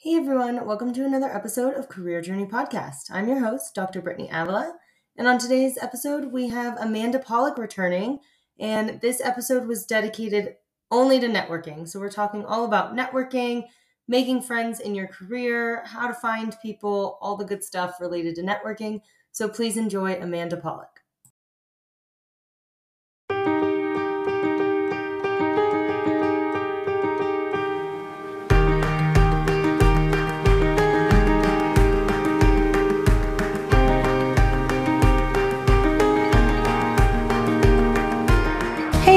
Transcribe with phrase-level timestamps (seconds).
[0.00, 3.10] Hey everyone, welcome to another episode of Career Journey Podcast.
[3.10, 4.00] I'm your host, Dr.
[4.00, 4.74] Brittany Avila,
[5.16, 8.20] and on today's episode, we have Amanda Polick returning,
[8.60, 10.54] and this episode was dedicated
[10.92, 11.88] only to networking.
[11.88, 13.64] So we're talking all about networking,
[14.06, 18.42] making friends in your career, how to find people, all the good stuff related to
[18.42, 19.00] networking.
[19.32, 20.97] So please enjoy Amanda Polick.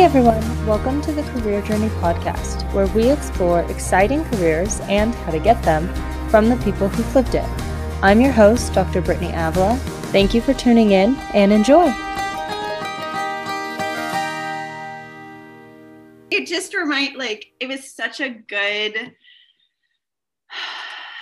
[0.02, 5.30] Hey everyone, welcome to the Career Journey Podcast, where we explore exciting careers and how
[5.30, 5.88] to get them
[6.32, 7.46] from the people who've lived it.
[8.02, 9.00] I'm your host, Dr.
[9.00, 9.78] Brittany Avila.
[10.10, 11.94] Thank you for tuning in and enjoy.
[16.32, 19.14] It just remind like it was such a good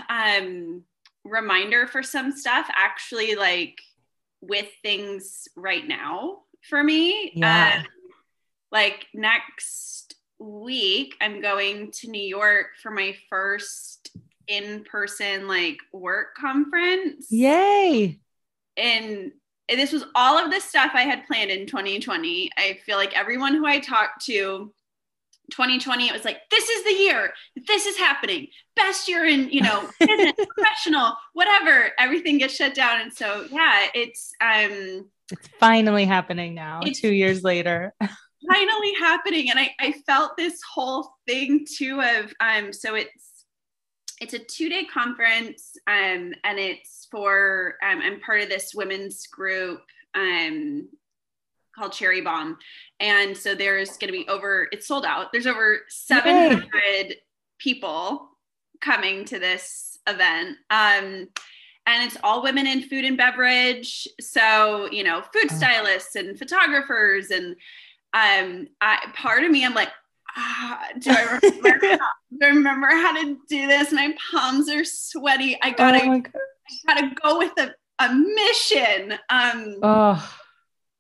[0.09, 0.83] um
[1.25, 3.77] reminder for some stuff actually like
[4.39, 7.33] with things right now for me.
[7.35, 7.79] Yeah.
[7.79, 7.85] Um,
[8.71, 14.11] like next week i'm going to new york for my first
[14.47, 17.27] in-person like work conference.
[17.29, 18.19] Yay!
[18.77, 19.31] and
[19.67, 23.53] this was all of the stuff i had planned in 2020 i feel like everyone
[23.53, 24.73] who i talked to
[25.51, 27.33] 2020 it was like this is the year.
[27.67, 28.49] This is happening.
[28.75, 31.89] Best year in you know business professional whatever.
[31.97, 33.01] Everything gets shut down.
[33.01, 37.95] And so yeah it's um It's finally happening now, It's- two years later.
[38.47, 39.49] finally happening.
[39.49, 43.45] And I, I felt this whole thing too of um so it's
[44.21, 49.81] it's a two-day conference um and it's for um i'm part of this women's group
[50.15, 50.87] um
[51.79, 52.57] called Cherry Bombe.
[52.99, 55.31] And so there's going to be over it's sold out.
[55.31, 57.15] There's over 700
[57.57, 58.29] people
[58.81, 60.57] coming to this event.
[60.69, 61.29] Um
[61.87, 64.07] and it's all women in food and beverage.
[64.19, 67.55] So you know food stylists and photographers and
[68.13, 69.89] um I, part of me i'm like
[70.37, 74.85] ah, do I remember, how, do I remember how to do this my palms are
[74.85, 76.31] sweaty i gotta oh god.
[76.87, 80.37] gotta go with a, a mission um Oh,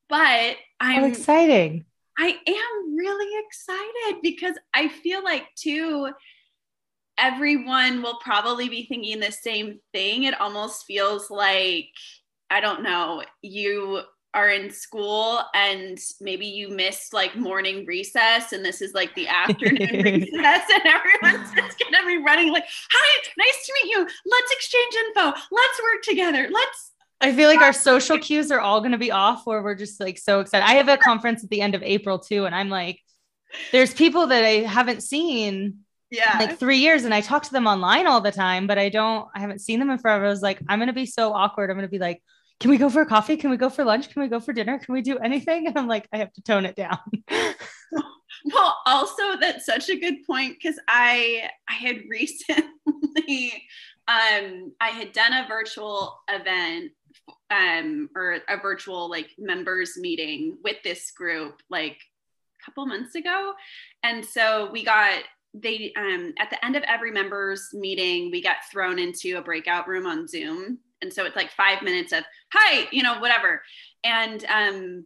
[0.07, 1.85] but i'm exciting.
[2.21, 6.09] I am really excited because I feel like too
[7.17, 10.23] everyone will probably be thinking the same thing.
[10.23, 11.89] It almost feels like
[12.49, 14.01] I don't know, you
[14.33, 19.27] are in school and maybe you missed like morning recess and this is like the
[19.27, 24.51] afternoon recess and everyone's just gonna be running like hi nice to meet you let's
[24.51, 26.91] exchange info let's work together let's
[27.21, 29.99] I feel like our social cues are all going to be off where we're just
[29.99, 30.65] like so excited.
[30.65, 32.45] I have a conference at the end of April too.
[32.45, 33.01] And I'm like,
[33.73, 35.79] there's people that I haven't seen
[36.11, 38.87] yeah like three years and I talk to them online all the time, but I
[38.87, 40.25] don't, I haven't seen them in forever.
[40.25, 41.69] I was like, I'm going to be so awkward.
[41.69, 42.23] I'm going to be like,
[42.59, 43.37] can we go for a coffee?
[43.37, 44.09] Can we go for lunch?
[44.09, 44.79] Can we go for dinner?
[44.79, 45.67] Can we do anything?
[45.67, 46.99] And I'm like, I have to tone it down.
[48.45, 53.63] Well, also that's such a good point because I I had recently
[54.07, 56.91] um I had done a virtual event
[57.51, 61.97] um or a virtual like members meeting with this group like
[62.61, 63.53] a couple months ago.
[64.03, 68.57] And so we got they um at the end of every members meeting we got
[68.71, 70.79] thrown into a breakout room on Zoom.
[71.01, 72.23] And so it's like 5 minutes of
[72.53, 73.61] hi, you know, whatever.
[74.03, 75.05] And um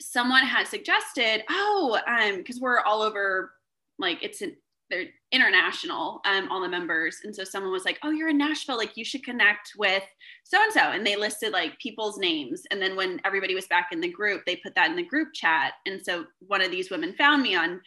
[0.00, 3.52] someone had suggested, oh, um, because we're all over,
[3.98, 4.56] like it's in,
[4.90, 8.78] they're international, um, all the members, and so someone was like, oh, you're in Nashville,
[8.78, 10.02] like you should connect with
[10.44, 13.88] so and so, and they listed like people's names, and then when everybody was back
[13.92, 16.90] in the group, they put that in the group chat, and so one of these
[16.90, 17.80] women found me on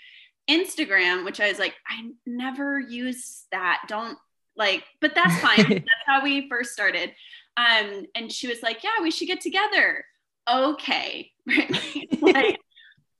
[0.50, 4.18] Instagram, which I was like, I never use that, don't
[4.56, 5.68] like, but that's fine.
[5.70, 7.12] that's how we first started.
[7.58, 10.06] Um, and she was like, yeah, we should get together
[10.50, 11.32] okay.
[12.22, 12.60] like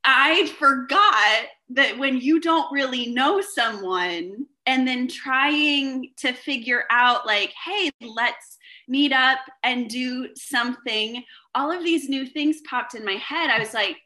[0.04, 7.26] I forgot that when you don't really know someone and then trying to figure out
[7.26, 8.58] like, hey, let's
[8.88, 11.24] meet up and do something,
[11.56, 13.50] all of these new things popped in my head.
[13.50, 13.98] I was like,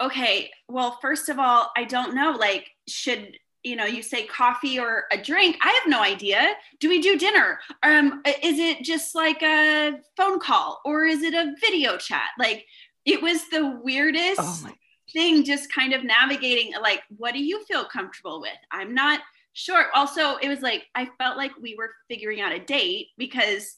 [0.00, 4.78] okay, well, first of all, I don't know, like, should you know you say coffee
[4.78, 6.54] or a drink i have no idea.
[6.78, 7.58] Do we do dinner?
[7.82, 12.30] Um is it just like a phone call or is it a video chat?
[12.38, 12.66] Like
[13.04, 14.66] it was the weirdest Oh
[15.12, 18.56] thing just kind of navigating like what do you feel comfortable with?
[18.70, 19.20] I'm not
[19.54, 19.86] sure.
[19.94, 23.76] Also it was like i felt like we were figuring out a date because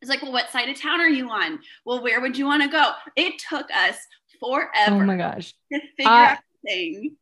[0.00, 1.60] it's like well what side of town are you on?
[1.86, 2.92] Well where would you want to go?
[3.16, 3.96] It took us
[4.40, 5.54] forever Oh my gosh.
[5.72, 7.16] to figure I- out thing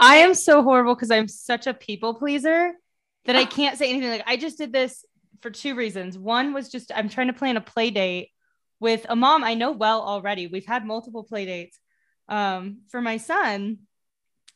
[0.00, 2.72] I am so horrible because I'm such a people pleaser
[3.24, 4.10] that I can't say anything.
[4.10, 5.04] Like I just did this
[5.42, 6.16] for two reasons.
[6.16, 8.30] One was just I'm trying to plan a play date
[8.80, 10.46] with a mom I know well already.
[10.46, 11.78] We've had multiple play dates
[12.28, 13.78] um, for my son.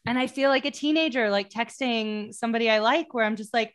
[0.06, 3.72] And I feel like a teenager, like texting somebody I like, where I'm just like,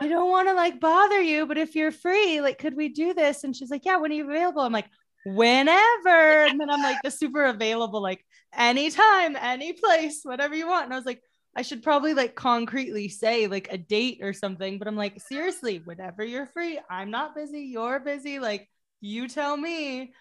[0.00, 3.14] I don't want to like bother you, but if you're free, like, could we do
[3.14, 3.44] this?
[3.44, 4.62] And she's like, Yeah, when are you available?
[4.62, 4.88] I'm like,
[5.26, 6.46] whenever.
[6.46, 8.24] And then I'm like the super available, like
[8.54, 10.84] anytime, any place, whatever you want.
[10.84, 11.20] And I was like,
[11.56, 15.82] I should probably like concretely say like a date or something, but I'm like, seriously,
[15.84, 18.68] whenever you're free, I'm not busy, you're busy, like
[19.00, 20.12] you tell me.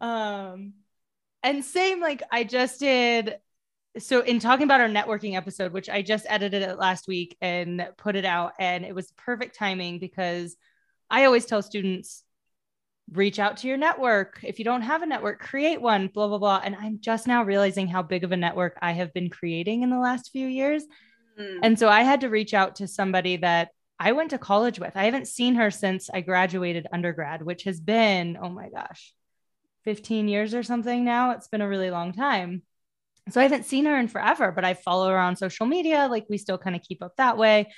[0.00, 0.74] Um,
[1.42, 3.36] and same, like I just did.
[3.98, 7.88] So in talking about our networking episode, which I just edited it last week and
[7.96, 10.56] put it out, and it was perfect timing because
[11.10, 12.23] I always tell students
[13.12, 14.40] reach out to your network.
[14.42, 16.60] If you don't have a network, create one, blah, blah, blah.
[16.64, 19.90] And I'm just now realizing how big of a network I have been creating in
[19.90, 20.84] the last few years.
[21.38, 21.58] Mm.
[21.62, 23.68] And so I had to reach out to somebody that
[23.98, 24.96] I went to college with.
[24.96, 29.12] I haven't seen her since I graduated undergrad, which has been, oh my gosh,
[29.84, 31.32] 15 years or something now.
[31.32, 32.62] It's been a really long time.
[33.30, 36.08] So I haven't seen her in forever, but I follow her on social media.
[36.10, 37.72] Like we still kind of keep up that way.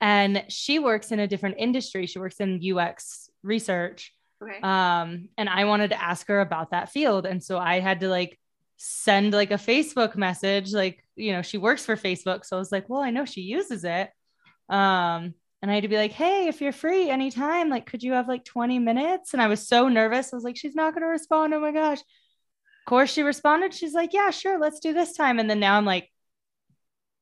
[0.00, 2.06] And she works in a different industry.
[2.06, 4.12] She works in UX research.
[4.42, 4.60] Okay.
[4.62, 7.26] Um, and I wanted to ask her about that field.
[7.26, 8.38] And so I had to like
[8.76, 12.44] send like a Facebook message, like, you know, she works for Facebook.
[12.44, 14.10] So I was like, well, I know she uses it.
[14.68, 18.14] Um, and I had to be like, hey, if you're free anytime, like, could you
[18.14, 19.32] have like 20 minutes?
[19.32, 20.32] And I was so nervous.
[20.32, 21.54] I was like, she's not going to respond.
[21.54, 22.00] Oh my gosh.
[22.00, 23.72] Of course, she responded.
[23.72, 25.38] She's like, yeah, sure, let's do this time.
[25.38, 26.10] And then now I'm like,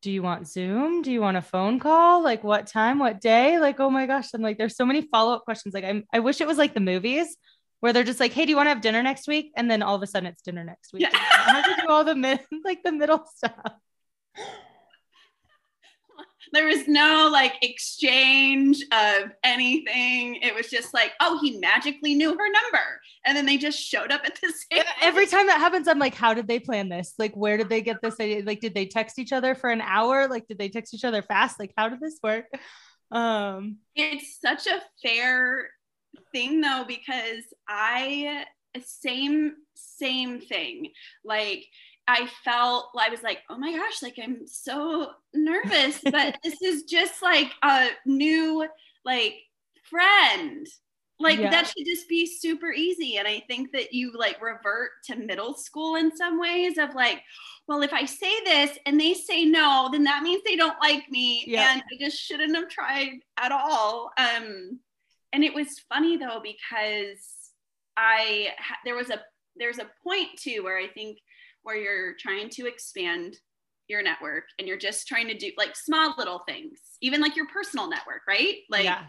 [0.02, 1.02] do you want Zoom?
[1.02, 2.22] Do you want a phone call?
[2.22, 3.58] Like what time, what day?
[3.58, 4.28] Like, oh my gosh.
[4.34, 5.74] I'm like, there's so many follow-up questions.
[5.74, 7.36] Like, I'm, I wish it was like the movies
[7.80, 9.52] where they're just like, hey, do you want to have dinner next week?
[9.56, 11.02] And then all of a sudden it's dinner next week.
[11.02, 11.10] Yeah.
[11.12, 13.54] I have to do all the mid, like the middle stuff
[16.52, 20.36] there was no like exchange of anything.
[20.42, 23.00] It was just like, oh, he magically knew her number.
[23.24, 26.14] And then they just showed up at the same Every time that happens, I'm like,
[26.14, 27.14] how did they plan this?
[27.18, 28.42] Like, where did they get this idea?
[28.44, 30.28] Like, did they text each other for an hour?
[30.28, 31.58] Like, did they text each other fast?
[31.58, 32.46] Like, how did this work?
[33.12, 35.68] Um it's such a fair
[36.32, 38.44] thing though, because I
[38.84, 40.90] same same thing.
[41.24, 41.66] Like
[42.10, 46.82] I felt I was like, oh my gosh, like I'm so nervous, but this is
[46.82, 48.66] just like a new
[49.04, 49.36] like
[49.88, 50.66] friend.
[51.20, 51.50] Like yeah.
[51.50, 53.18] that should just be super easy.
[53.18, 57.22] And I think that you like revert to middle school in some ways of like,
[57.68, 61.08] well, if I say this and they say no, then that means they don't like
[61.10, 61.44] me.
[61.46, 61.74] Yeah.
[61.74, 64.10] And I just shouldn't have tried at all.
[64.18, 64.80] Um,
[65.32, 67.52] and it was funny though, because
[67.96, 68.48] I,
[68.84, 69.20] there was a,
[69.54, 71.18] there's a point too where I think
[71.62, 73.36] where you're trying to expand
[73.88, 77.46] your network and you're just trying to do like small little things, even like your
[77.48, 78.58] personal network, right?
[78.70, 79.02] Like yeah.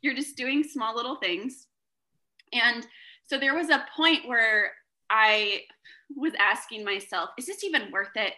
[0.00, 1.66] you're just doing small little things.
[2.52, 2.86] And
[3.26, 4.72] so there was a point where
[5.10, 5.62] I
[6.16, 8.32] was asking myself, is this even worth it?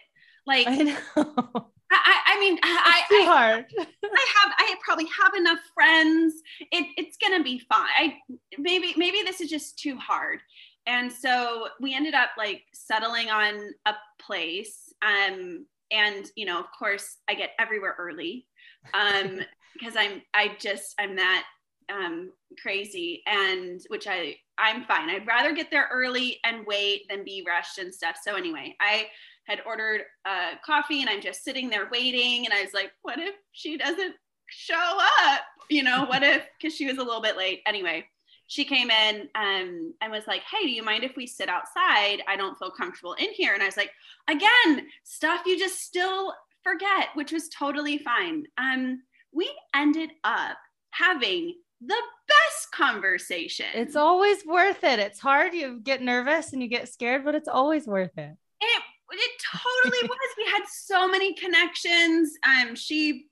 [0.45, 0.97] Like, I know.
[1.93, 3.65] I, I mean, I, too I, hard.
[3.79, 6.35] I have, I probably have enough friends.
[6.71, 7.89] It, it's gonna be fine.
[7.97, 8.17] I,
[8.57, 10.39] maybe, maybe this is just too hard
[10.87, 16.65] and so we ended up like settling on a place um and you know of
[16.77, 18.47] course i get everywhere early
[18.93, 19.39] um
[19.73, 21.45] because i'm i just i'm that
[21.91, 25.09] um crazy and which i i'm fine.
[25.09, 28.17] I'd rather get there early and wait than be rushed and stuff.
[28.21, 29.07] So anyway i
[29.47, 33.19] had ordered a coffee and i'm just sitting there waiting and i was like what
[33.19, 34.15] if she doesn't
[34.51, 35.41] show up?
[35.69, 37.61] You know what if because she was a little bit late.
[37.65, 38.05] Anyway
[38.51, 42.21] she came in um, and was like, Hey, do you mind if we sit outside?
[42.27, 43.53] I don't feel comfortable in here.
[43.53, 43.91] And I was like,
[44.27, 48.43] Again, stuff you just still forget, which was totally fine.
[48.57, 50.57] Um, we ended up
[50.89, 51.95] having the
[52.27, 53.67] best conversation.
[53.73, 54.99] It's always worth it.
[54.99, 55.53] It's hard.
[55.53, 58.35] You get nervous and you get scared, but it's always worth it.
[58.59, 60.29] It it totally was.
[60.37, 62.33] We had so many connections.
[62.45, 63.27] Um, she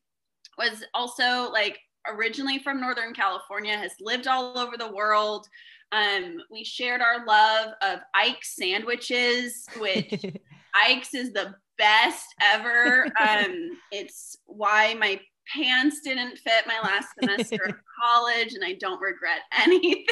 [0.58, 1.78] was also like
[2.10, 5.48] originally from Northern California, has lived all over the world.
[5.92, 10.26] Um, we shared our love of Ike's sandwiches, which
[10.76, 13.06] Ike's is the best ever.
[13.20, 15.20] Um, it's why my
[15.52, 20.06] pants didn't fit my last semester of college, and I don't regret anything.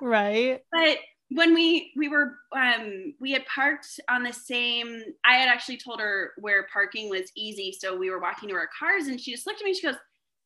[0.00, 0.60] Right.
[0.72, 0.98] But
[1.30, 5.98] when we we were um we had parked on the same i had actually told
[5.98, 9.46] her where parking was easy so we were walking to our cars and she just
[9.46, 9.96] looked at me she goes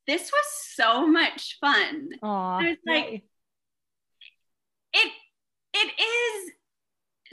[0.06, 2.10] this was so much fun.
[2.22, 3.22] Aww, I was like,
[4.92, 5.12] it
[5.72, 6.52] it is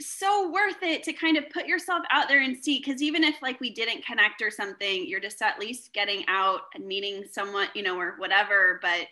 [0.00, 3.34] so worth it to kind of put yourself out there and see because even if
[3.42, 7.66] like we didn't connect or something you're just at least getting out and meeting someone
[7.74, 8.78] you know or whatever.
[8.80, 9.06] But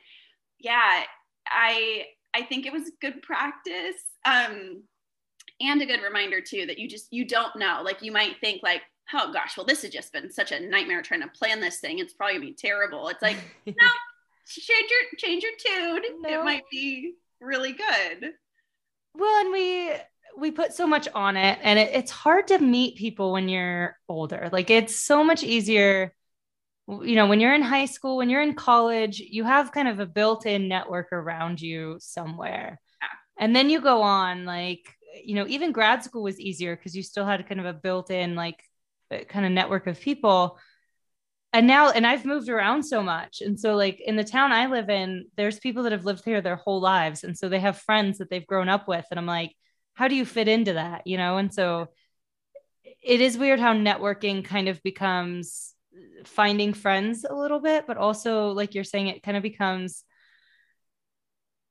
[0.59, 1.03] yeah
[1.49, 4.01] i i think it was good practice.
[4.25, 4.83] Um
[5.61, 7.81] and a good reminder too that you just you don't know.
[7.85, 8.83] Like you might think like
[9.15, 11.99] oh gosh well this has just been such a nightmare trying to plan this thing.
[11.99, 13.09] It's probably gonna be terrible.
[13.09, 13.37] It's like
[13.67, 13.75] no
[14.47, 16.03] change your change your tune.
[16.21, 16.41] No.
[16.41, 18.33] it might be really good.
[19.15, 19.93] Well and we
[20.39, 23.97] we put so much on it and it, it's hard to meet people when you're
[24.09, 24.51] older.
[24.53, 26.13] Like it's so much easier
[26.89, 29.99] you know when you're in high school when you're in college you have kind of
[29.99, 32.81] a built-in network around you somewhere.
[33.03, 33.45] Yeah.
[33.45, 37.03] and then you go on like you know even grad school was easier because you
[37.03, 38.63] still had kind of a built-in like
[39.11, 40.59] uh, kind of network of people.
[41.53, 43.41] And now and i've moved around so much.
[43.41, 46.41] And so like in the town i live in there's people that have lived here
[46.41, 47.25] their whole lives.
[47.25, 49.07] And so they have friends that they've grown up with.
[49.11, 49.53] And i'm like
[49.95, 51.07] how do you fit into that?
[51.07, 51.39] You know?
[51.39, 51.89] And so
[53.03, 55.75] it is weird how networking kind of becomes
[56.25, 60.05] finding friends a little bit but also like you're saying it kind of becomes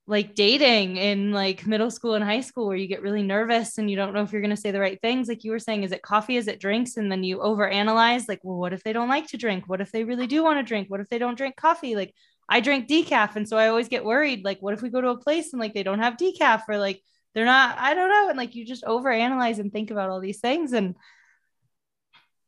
[0.07, 3.89] like dating in like middle school and high school where you get really nervous and
[3.89, 5.27] you don't know if you're going to say the right things.
[5.27, 6.38] Like you were saying is it coffee?
[6.38, 6.97] Is it drinks?
[6.97, 9.63] And then you overanalyze like well what if they don't like to drink?
[9.67, 10.89] What if they really do want to drink?
[10.89, 11.95] What if they don't drink coffee?
[11.95, 12.13] Like
[12.47, 15.07] i drink decaf and so i always get worried like what if we go to
[15.07, 16.62] a place and like they don't have decaf?
[16.69, 17.01] Or like
[17.33, 18.29] they're not i don't know.
[18.29, 20.74] And like you just overanalyze and think about all these things.
[20.74, 20.95] And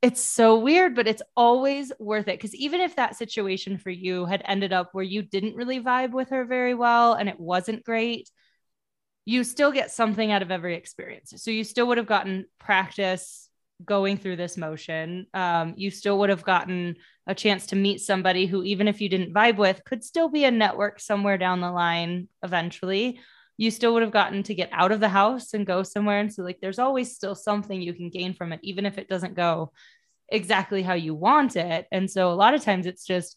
[0.01, 4.25] it's so weird but it's always worth it because even if that situation for you
[4.25, 7.83] had ended up where you didn't really vibe with her very well and it wasn't
[7.83, 8.29] great
[9.27, 11.33] you still get something out of every experience.
[11.35, 13.49] So you still would have gotten practice
[13.83, 15.27] going through this motion.
[15.33, 16.95] Um, you still would have gotten
[17.27, 20.45] a chance to meet somebody who even if you didn't vibe with could still be
[20.45, 23.19] a network somewhere down the line eventually
[23.57, 26.19] you still would have gotten to get out of the house and go somewhere.
[26.19, 29.09] And so, like, there's always still something you can gain from it, even if it
[29.09, 29.71] doesn't go
[30.29, 31.87] exactly how you want it.
[31.91, 33.35] And so, a lot of times it's just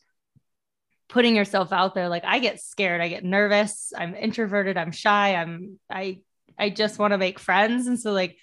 [1.09, 2.09] putting yourself out there.
[2.09, 6.21] Like, I get scared, I get nervous, I'm introverted, I'm shy, I'm, I,
[6.59, 7.87] I just want to make friends.
[7.87, 8.37] And so, like,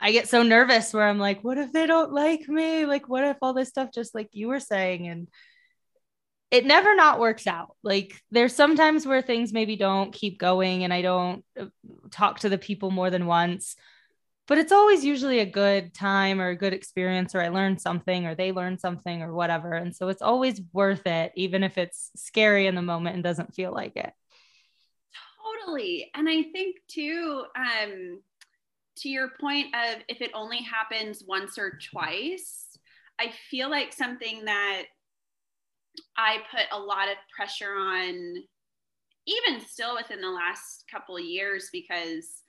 [0.00, 2.86] I get so nervous where I'm like, what if they don't like me?
[2.86, 5.28] Like, what if all this stuff, just like you were saying, and
[6.52, 7.76] it never not works out.
[7.82, 11.64] Like there's sometimes where things maybe don't keep going and I don't uh,
[12.10, 13.74] talk to the people more than once.
[14.46, 18.26] But it's always usually a good time or a good experience or I learn something
[18.26, 19.72] or they learn something or whatever.
[19.72, 23.54] And so it's always worth it even if it's scary in the moment and doesn't
[23.54, 24.12] feel like it.
[25.64, 26.10] Totally.
[26.14, 28.20] And I think too um
[28.96, 32.76] to your point of if it only happens once or twice,
[33.18, 34.82] I feel like something that
[36.16, 38.34] I put a lot of pressure on,
[39.26, 42.42] even still within the last couple years, because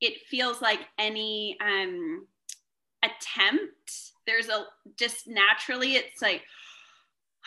[0.00, 2.26] it feels like any um,
[3.02, 4.66] attempt, there's a
[4.98, 6.42] just naturally, it's like,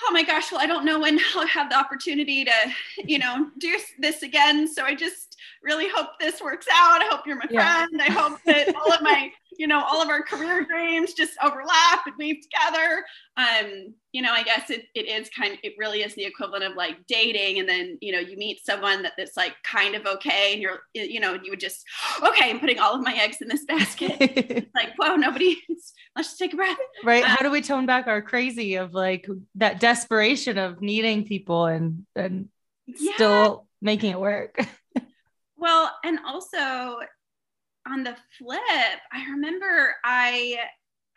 [0.03, 2.53] oh my gosh, well, I don't know when I'll have the opportunity to,
[3.03, 4.67] you know, do this again.
[4.67, 5.26] So I just
[5.63, 7.01] really hope this works out.
[7.01, 7.85] I hope you're my yeah.
[7.85, 8.01] friend.
[8.01, 12.05] I hope that all of my you know, all of our career dreams just overlap
[12.05, 13.03] and weave together.
[13.35, 16.63] Um, you know, I guess it, it is kind of, it really is the equivalent
[16.63, 17.59] of like dating.
[17.59, 20.53] And then, you know, you meet someone that that's like kind of okay.
[20.53, 21.83] And you're, you know, you would just,
[22.23, 24.69] okay, I'm putting all of my eggs in this basket.
[24.75, 25.57] like, whoa, nobody,
[26.15, 26.77] let's just take a breath.
[27.03, 27.23] Right.
[27.23, 31.65] Um, How do we tone back our crazy of like that desperation of needing people
[31.65, 32.49] and, and
[32.85, 33.15] yeah.
[33.15, 34.59] still making it work?
[35.57, 36.99] well, and also
[37.87, 40.57] on the flip, I remember I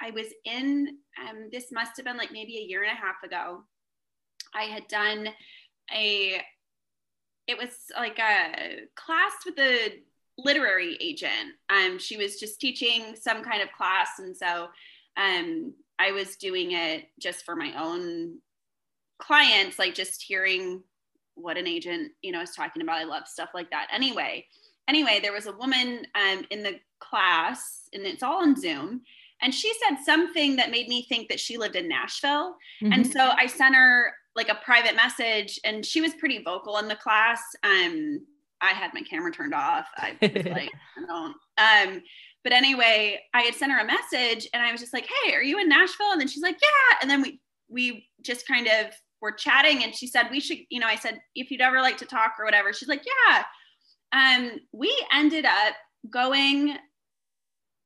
[0.01, 3.23] I was in um, this must have been like maybe a year and a half
[3.25, 3.65] ago.
[4.55, 5.29] I had done
[5.95, 6.41] a
[7.47, 9.95] it was like a class with a
[10.39, 11.55] literary agent.
[11.69, 14.69] Um, she was just teaching some kind of class, and so
[15.17, 18.39] um, I was doing it just for my own
[19.21, 20.83] clients, like just hearing
[21.41, 22.99] what an agent, you know, is talking about.
[22.99, 23.89] I love stuff like that.
[23.93, 24.47] Anyway,
[24.89, 29.03] anyway, there was a woman um, in the class, and it's all on Zoom.
[29.43, 32.57] And she said something that made me think that she lived in Nashville.
[32.83, 32.93] Mm-hmm.
[32.93, 36.89] And so I sent her like a private message, and she was pretty vocal in
[36.89, 37.41] the class.
[37.65, 38.27] Um,
[38.61, 39.87] I had my camera turned off.
[39.97, 41.37] I was like, I don't.
[41.59, 42.03] Um,
[42.43, 45.43] but anyway, I had sent her a message, and I was just like, "Hey, are
[45.43, 48.93] you in Nashville?" And then she's like, "Yeah." And then we we just kind of
[49.21, 51.99] were chatting, and she said we should, you know, I said if you'd ever like
[51.99, 52.73] to talk or whatever.
[52.73, 53.45] She's like, "Yeah."
[54.13, 55.75] um, we ended up
[56.09, 56.77] going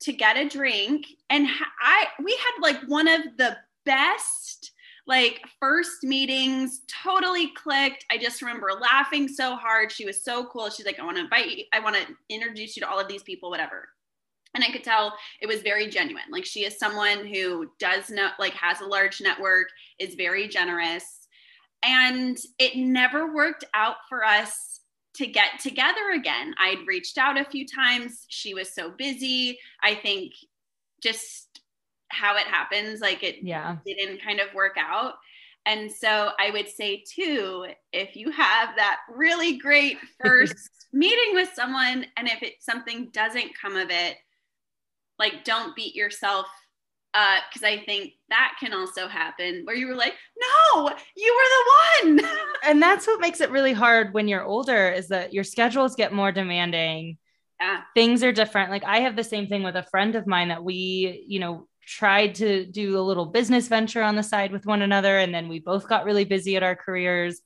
[0.01, 1.47] to get a drink and
[1.81, 4.73] I we had like one of the best
[5.07, 10.71] like first meetings totally clicked i just remember laughing so hard she was so cool
[10.71, 13.09] she's like i want to invite you i want to introduce you to all of
[13.09, 13.89] these people whatever
[14.55, 16.25] and I could tell it was very genuine.
[16.31, 19.67] Like she is someone who does not like has a large network,
[19.99, 21.24] is very generous.
[21.87, 24.81] And it never worked out for us
[25.17, 26.55] to get together again.
[26.59, 28.25] I'd reached out a few times.
[28.29, 29.59] She was so busy.
[29.83, 30.33] I think
[31.03, 31.61] just
[32.09, 33.77] how it happens, like it Yeah.
[33.87, 35.15] didn't kind of work out.
[35.67, 41.51] And so I would say, too, if you have that really great first meeting with
[41.55, 44.17] someone, and if it something doesn't come of it,
[45.19, 46.47] like don't beat yourself
[47.15, 52.21] because I think that can also happen where you were like, no, you were the
[52.21, 52.31] one.
[52.65, 56.15] And that's what makes it really hard when you're older is that your schedules get
[56.15, 57.19] more demanding.
[57.61, 57.83] Yeah.
[57.93, 58.71] Things are different.
[58.71, 61.69] Like I have the same thing with a friend of mine that we, you know,
[61.87, 65.19] tried to do a little business venture on the side with one another.
[65.19, 67.43] And then we both got really busy at our careers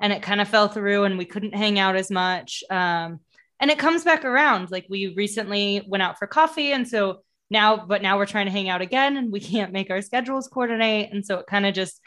[0.00, 2.64] and it kind of fell through and we couldn't hang out as much.
[2.70, 3.20] Um,
[3.60, 4.70] and it comes back around.
[4.70, 6.72] Like we recently went out for coffee.
[6.72, 7.20] And so
[7.54, 10.48] now, but now we're trying to hang out again and we can't make our schedules
[10.48, 11.10] coordinate.
[11.12, 12.02] And so it kind of just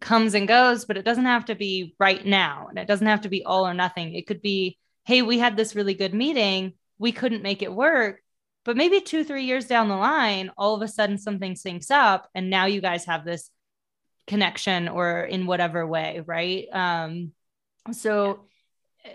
[0.00, 2.66] comes and goes, but it doesn't have to be right now.
[2.68, 4.14] And it doesn't have to be all or nothing.
[4.14, 6.72] It could be, hey, we had this really good meeting.
[6.98, 8.20] We couldn't make it work.
[8.64, 12.28] But maybe two, three years down the line, all of a sudden something syncs up.
[12.34, 13.50] And now you guys have this
[14.26, 16.22] connection or in whatever way.
[16.26, 16.66] Right.
[16.72, 17.32] Um,
[17.92, 18.40] so
[19.04, 19.08] uh,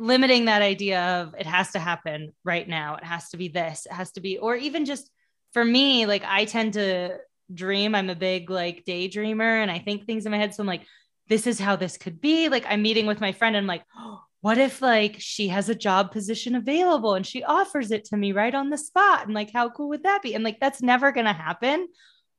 [0.00, 2.96] limiting that idea of it has to happen right now.
[2.96, 5.10] It has to be this, it has to be, or even just
[5.52, 7.18] for me, like I tend to
[7.52, 7.94] dream.
[7.94, 10.54] I'm a big like daydreamer and I think things in my head.
[10.54, 10.86] So I'm like,
[11.28, 12.48] this is how this could be.
[12.48, 15.68] Like I'm meeting with my friend and I'm like, oh, what if like she has
[15.68, 19.26] a job position available and she offers it to me right on the spot?
[19.26, 20.34] And like, how cool would that be?
[20.34, 21.88] And like, that's never going to happen.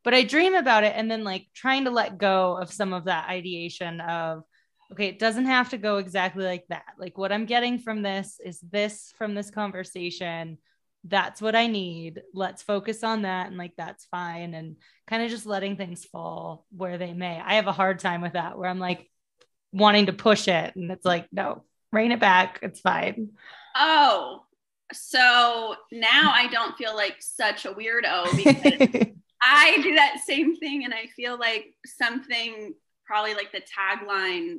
[0.04, 3.06] But I dream about it and then like trying to let go of some of
[3.06, 4.42] that ideation of,
[4.92, 6.94] okay, it doesn't have to go exactly like that.
[6.98, 10.58] Like, what I'm getting from this is this from this conversation
[11.04, 12.22] that's what I need.
[12.34, 13.48] Let's focus on that.
[13.48, 14.54] And like, that's fine.
[14.54, 17.40] And kind of just letting things fall where they may.
[17.40, 19.10] I have a hard time with that where I'm like
[19.72, 20.76] wanting to push it.
[20.76, 22.60] And it's like, no, rein it back.
[22.62, 23.30] It's fine.
[23.76, 24.44] Oh,
[24.94, 29.08] so now I don't feel like such a weirdo because
[29.42, 30.84] I do that same thing.
[30.86, 34.58] And I feel like something probably like the tagline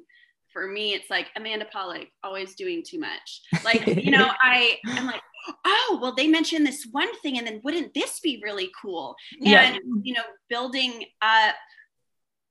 [0.52, 3.42] for me, it's like Amanda Polick always doing too much.
[3.64, 5.22] Like, you know, I I'm like,
[5.64, 9.16] oh, well, they mentioned this one thing, and then wouldn't this be really cool?
[9.40, 9.76] And Yeah.
[10.02, 11.54] you know, building up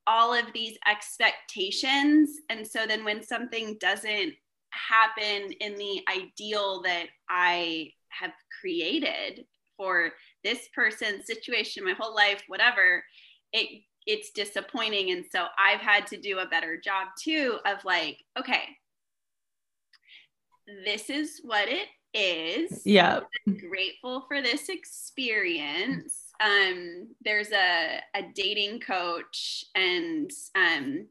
[0.06, 2.30] all of these expectations.
[2.50, 4.34] And so then when something doesn't
[4.70, 9.44] happen in the ideal that I have created
[9.76, 10.10] for
[10.44, 13.04] this person, situation, my whole life, whatever,
[13.52, 15.10] it it's disappointing.
[15.10, 18.64] And so I've had to do a better job too of like, okay,
[20.84, 23.20] this is what it is yeah.
[23.68, 26.32] grateful for this experience.
[26.40, 31.06] Um, there's a, a dating coach, and um,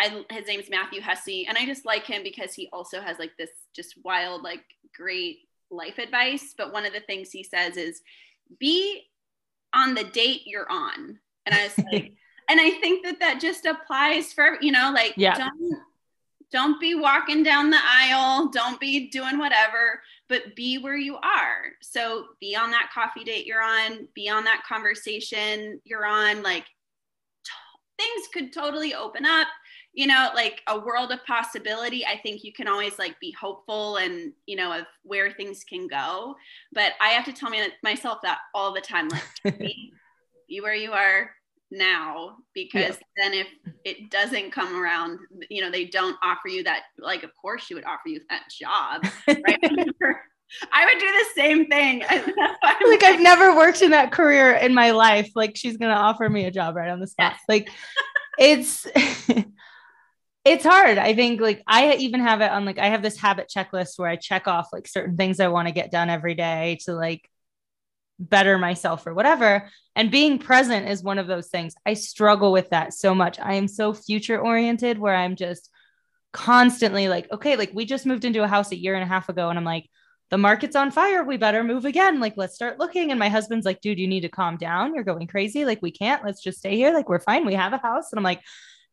[0.00, 3.32] I, his name's Matthew Hussey, and I just like him because he also has like
[3.38, 4.62] this just wild, like
[4.94, 5.38] great
[5.70, 6.54] life advice.
[6.56, 8.02] But one of the things he says is,
[8.58, 9.02] "Be
[9.74, 12.12] on the date you're on," and I was like,
[12.48, 15.36] and I think that that just applies for you know, like Yeah.
[15.36, 15.82] don't
[16.50, 21.72] don't be walking down the aisle, don't be doing whatever, but be where you are.
[21.82, 26.42] So be on that coffee date you're on, be on that conversation you're on.
[26.42, 26.64] Like
[27.44, 27.52] t-
[27.98, 29.46] things could totally open up,
[29.92, 32.06] you know, like a world of possibility.
[32.06, 35.86] I think you can always like be hopeful and, you know, of where things can
[35.86, 36.34] go.
[36.72, 39.92] But I have to tell me myself that all the time, like be,
[40.48, 41.30] be where you are
[41.70, 43.46] now because then if
[43.84, 45.18] it doesn't come around
[45.50, 48.42] you know they don't offer you that like of course she would offer you that
[48.50, 49.58] job right
[50.72, 52.02] i would do the same thing
[52.88, 55.30] like I've never worked in that career in my life.
[55.34, 57.34] Like she's gonna offer me a job right on the spot.
[57.34, 57.40] Yes.
[57.48, 57.68] Like
[58.38, 58.86] it's
[60.44, 60.98] it's hard.
[60.98, 64.08] I think like I even have it on like I have this habit checklist where
[64.08, 67.28] I check off like certain things I want to get done every day to like
[68.18, 69.68] better myself or whatever.
[69.94, 71.74] And being present is one of those things.
[71.86, 73.38] I struggle with that so much.
[73.38, 75.70] I am so future oriented where I'm just
[76.32, 79.28] constantly like, okay, like we just moved into a house a year and a half
[79.28, 79.88] ago and I'm like
[80.30, 81.24] the market's on fire.
[81.24, 82.20] We better move again.
[82.20, 83.10] Like, let's start looking.
[83.10, 84.94] And my husband's like, dude, you need to calm down.
[84.94, 85.64] You're going crazy.
[85.64, 86.24] Like, we can't.
[86.24, 86.92] Let's just stay here.
[86.92, 87.46] Like, we're fine.
[87.46, 88.12] We have a house.
[88.12, 88.42] And I'm like,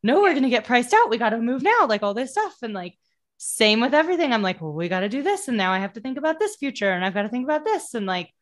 [0.02, 1.10] no, we're going to get priced out.
[1.10, 1.86] We got to move now.
[1.86, 2.54] Like, all this stuff.
[2.62, 2.96] And like,
[3.36, 4.32] same with everything.
[4.32, 5.48] I'm like, well, we got to do this.
[5.48, 7.64] And now I have to think about this future and I've got to think about
[7.64, 7.92] this.
[7.92, 8.32] And like,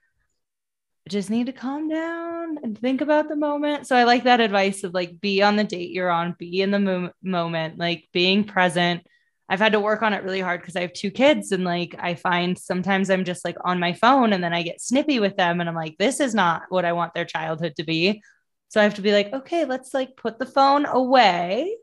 [1.08, 3.86] just need to calm down and think about the moment.
[3.86, 6.70] So I like that advice of like, be on the date you're on, be in
[6.70, 9.02] the mo- moment, like being present.
[9.48, 11.94] I've had to work on it really hard because I have two kids and like
[11.98, 15.36] I find sometimes I'm just like on my phone and then I get snippy with
[15.36, 18.22] them and I'm like this is not what I want their childhood to be.
[18.68, 21.76] So I have to be like okay, let's like put the phone away.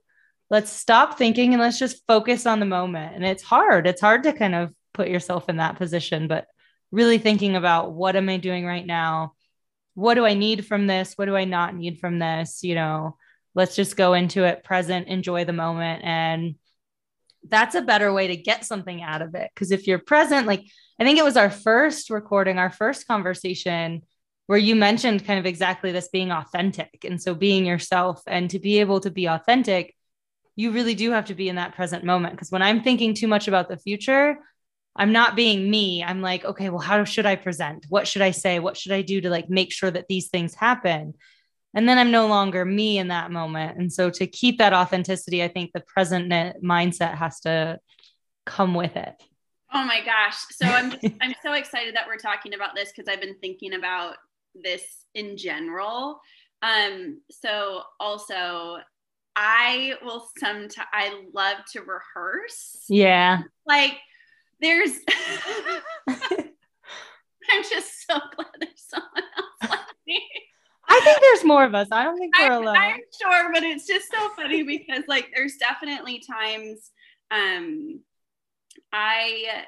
[0.49, 3.15] Let's stop thinking and let's just focus on the moment.
[3.15, 3.85] And it's hard.
[3.85, 6.47] It's hard to kind of put yourself in that position, but
[6.91, 9.33] really thinking about what am I doing right now?
[9.93, 11.13] What do I need from this?
[11.15, 12.63] What do I not need from this?
[12.63, 13.17] You know,
[13.55, 16.55] let's just go into it present, enjoy the moment and
[17.49, 19.49] that's a better way to get something out of it.
[19.53, 20.63] Because if you're present, like
[20.99, 24.03] I think it was our first recording, our first conversation
[24.47, 27.05] where you mentioned kind of exactly this being authentic.
[27.05, 29.95] And so being yourself and to be able to be authentic,
[30.55, 32.33] you really do have to be in that present moment.
[32.33, 34.37] Because when I'm thinking too much about the future,
[34.95, 36.03] I'm not being me.
[36.03, 37.85] I'm like, okay, well, how should I present?
[37.89, 38.59] What should I say?
[38.59, 41.13] What should I do to like make sure that these things happen?
[41.73, 45.43] and then i'm no longer me in that moment and so to keep that authenticity
[45.43, 46.31] i think the present
[46.63, 47.79] mindset has to
[48.45, 49.13] come with it
[49.73, 53.07] oh my gosh so i'm just, i'm so excited that we're talking about this because
[53.07, 54.15] i've been thinking about
[54.55, 54.83] this
[55.15, 56.19] in general
[56.61, 58.77] um so also
[59.35, 63.93] i will sometimes i love to rehearse yeah like
[64.61, 64.91] there's
[66.09, 70.21] i'm just so glad there's someone else like me
[70.93, 71.87] I think there's more of us.
[71.89, 72.75] I don't think we're I'm, alone.
[72.75, 76.91] I'm sure, but it's just so funny because like there's definitely times
[77.31, 78.01] um
[78.91, 79.63] I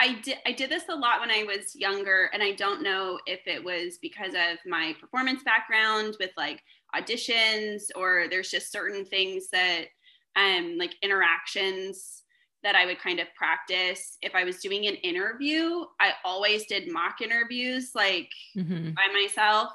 [0.00, 3.20] I did I did this a lot when I was younger and I don't know
[3.26, 6.60] if it was because of my performance background with like
[6.94, 9.84] auditions or there's just certain things that
[10.34, 12.21] um like interactions
[12.62, 15.84] that I would kind of practice if I was doing an interview.
[16.00, 18.90] I always did mock interviews like mm-hmm.
[18.90, 19.72] by myself.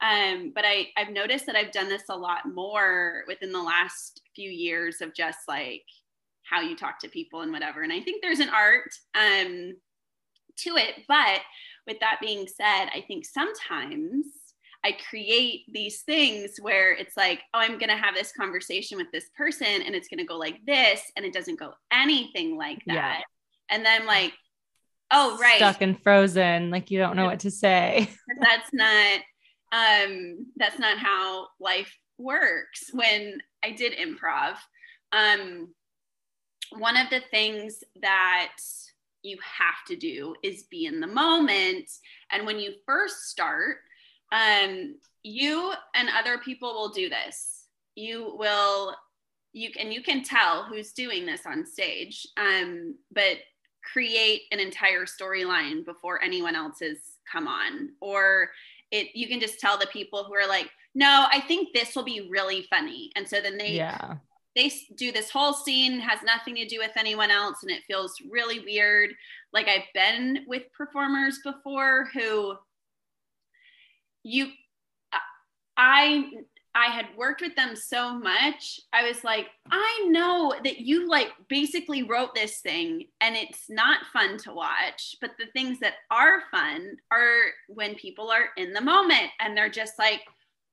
[0.00, 4.20] Um, but I, I've noticed that I've done this a lot more within the last
[4.34, 5.84] few years of just like
[6.42, 7.82] how you talk to people and whatever.
[7.82, 9.74] And I think there's an art um,
[10.58, 11.04] to it.
[11.08, 11.40] But
[11.86, 14.26] with that being said, I think sometimes
[14.84, 19.10] I create these things where it's like, oh, I'm going to have this conversation with
[19.12, 21.00] this person and it's going to go like this.
[21.16, 22.94] And it doesn't go anything like that.
[22.94, 23.20] Yeah.
[23.70, 24.34] And then, like,
[25.10, 25.56] oh, right.
[25.56, 26.70] Stuck and frozen.
[26.70, 28.10] Like you don't know what to say.
[28.40, 29.20] That's not
[29.74, 32.90] um, that's not how life works.
[32.92, 34.56] When I did improv,
[35.10, 35.74] um,
[36.78, 38.52] one of the things that
[39.22, 41.90] you have to do is be in the moment.
[42.30, 43.78] And when you first start,
[44.34, 47.66] um, you and other people will do this.
[47.94, 48.94] You will,
[49.52, 53.38] you can, you can tell who's doing this on stage, um, but
[53.92, 56.98] create an entire storyline before anyone else has
[57.30, 58.50] come on, or
[58.90, 62.04] it you can just tell the people who are like no i think this will
[62.04, 63.10] be really funny.
[63.16, 64.16] And so then they yeah.
[64.54, 68.14] they do this whole scene has nothing to do with anyone else and it feels
[68.30, 69.10] really weird.
[69.52, 72.56] Like i've been with performers before who
[74.24, 74.48] you
[75.76, 76.24] i
[76.76, 78.80] I had worked with them so much.
[78.92, 84.06] I was like, I know that you like basically wrote this thing and it's not
[84.12, 88.80] fun to watch, but the things that are fun are when people are in the
[88.80, 90.22] moment and they're just like,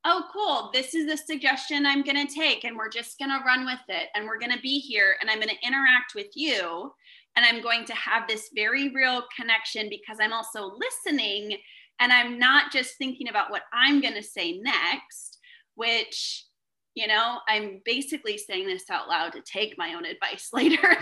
[0.03, 3.45] oh, cool, this is the suggestion I'm going to take and we're just going to
[3.45, 6.29] run with it and we're going to be here and I'm going to interact with
[6.33, 6.91] you
[7.35, 11.57] and I'm going to have this very real connection because I'm also listening
[12.01, 15.37] and I'm not just thinking about what I'm going to say next
[15.75, 16.45] which
[16.93, 20.77] you know i'm basically saying this out loud to take my own advice later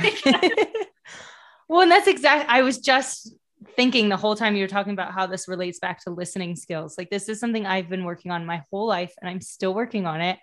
[1.67, 3.33] well and that's exactly i was just
[3.75, 6.97] thinking the whole time you were talking about how this relates back to listening skills.
[6.97, 10.05] Like this is something i've been working on my whole life and i'm still working
[10.05, 10.39] on it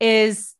[0.00, 0.54] is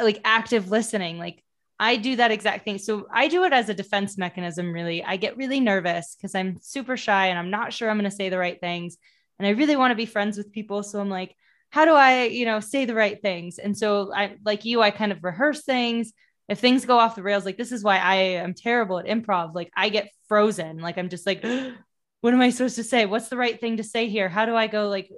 [0.00, 1.18] like active listening.
[1.18, 1.42] Like
[1.82, 2.78] I do that exact thing.
[2.78, 5.02] So I do it as a defense mechanism, really.
[5.02, 8.16] I get really nervous because I'm super shy and I'm not sure I'm going to
[8.16, 8.98] say the right things.
[9.40, 10.84] And I really want to be friends with people.
[10.84, 11.34] So I'm like,
[11.70, 13.58] how do I, you know, say the right things?
[13.58, 16.12] And so I like you, I kind of rehearse things.
[16.48, 19.52] If things go off the rails, like this is why I am terrible at improv.
[19.52, 20.78] Like I get frozen.
[20.78, 21.42] Like I'm just like,
[22.20, 23.06] what am I supposed to say?
[23.06, 24.28] What's the right thing to say here?
[24.28, 25.10] How do I go like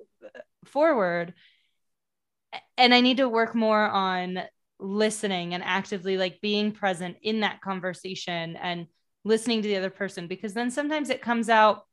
[0.64, 1.34] forward?
[2.78, 4.38] And I need to work more on
[4.78, 8.86] listening and actively like being present in that conversation and
[9.24, 11.84] listening to the other person because then sometimes it comes out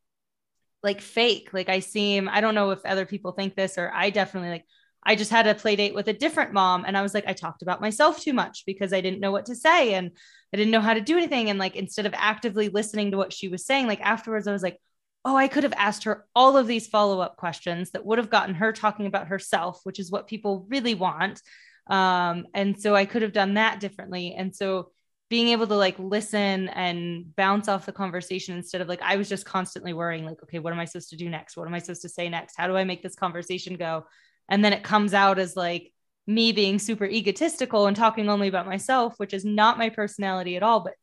[0.84, 1.50] like fake.
[1.54, 4.66] Like I seem, I don't know if other people think this, or I definitely like,
[5.04, 6.86] I just had a play date with a different mom.
[6.86, 9.46] And I was like, I talked about myself too much because I didn't know what
[9.46, 10.12] to say and
[10.54, 11.50] I didn't know how to do anything.
[11.50, 14.64] And like, instead of actively listening to what she was saying, like afterwards, I was
[14.64, 14.80] like,
[15.24, 18.30] oh, I could have asked her all of these follow up questions that would have
[18.30, 21.42] gotten her talking about herself, which is what people really want.
[21.88, 24.36] Um, and so I could have done that differently.
[24.38, 24.92] And so
[25.30, 29.30] being able to like listen and bounce off the conversation instead of like I was
[29.30, 31.56] just constantly worrying like okay what am I supposed to do next?
[31.56, 32.56] What am I supposed to say next?
[32.58, 34.06] How do I make this conversation go?
[34.50, 35.94] And then it comes out as like
[36.28, 40.64] me being super egotistical and talking only about myself which is not my personality at
[40.64, 40.94] all but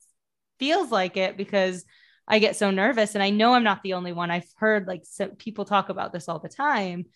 [0.58, 1.84] feels like it because
[2.28, 3.14] I get so nervous.
[3.14, 4.30] And I know I'm not the only one.
[4.30, 5.04] I've heard like
[5.38, 7.06] people talk about this all the time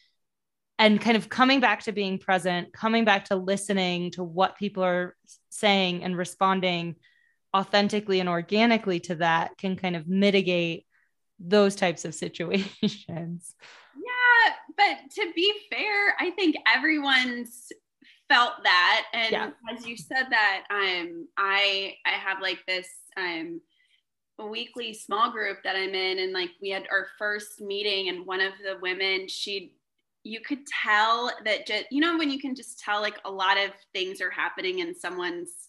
[0.79, 4.83] and kind of coming back to being present, coming back to listening to what people
[4.83, 5.17] are
[5.51, 6.97] saying and responding
[7.55, 10.87] authentically and organically to that can kind of mitigate
[11.39, 13.55] those types of situations.
[13.95, 17.71] Yeah, but to be fair, I think everyone's
[18.29, 19.51] felt that and yeah.
[19.77, 23.61] as you said that um I I have like this um
[24.39, 28.41] weekly small group that I'm in and like we had our first meeting and one
[28.41, 29.75] of the women she
[30.25, 33.59] you could tell that just you know when you can just tell like a lot
[33.59, 35.69] of things are happening in someone's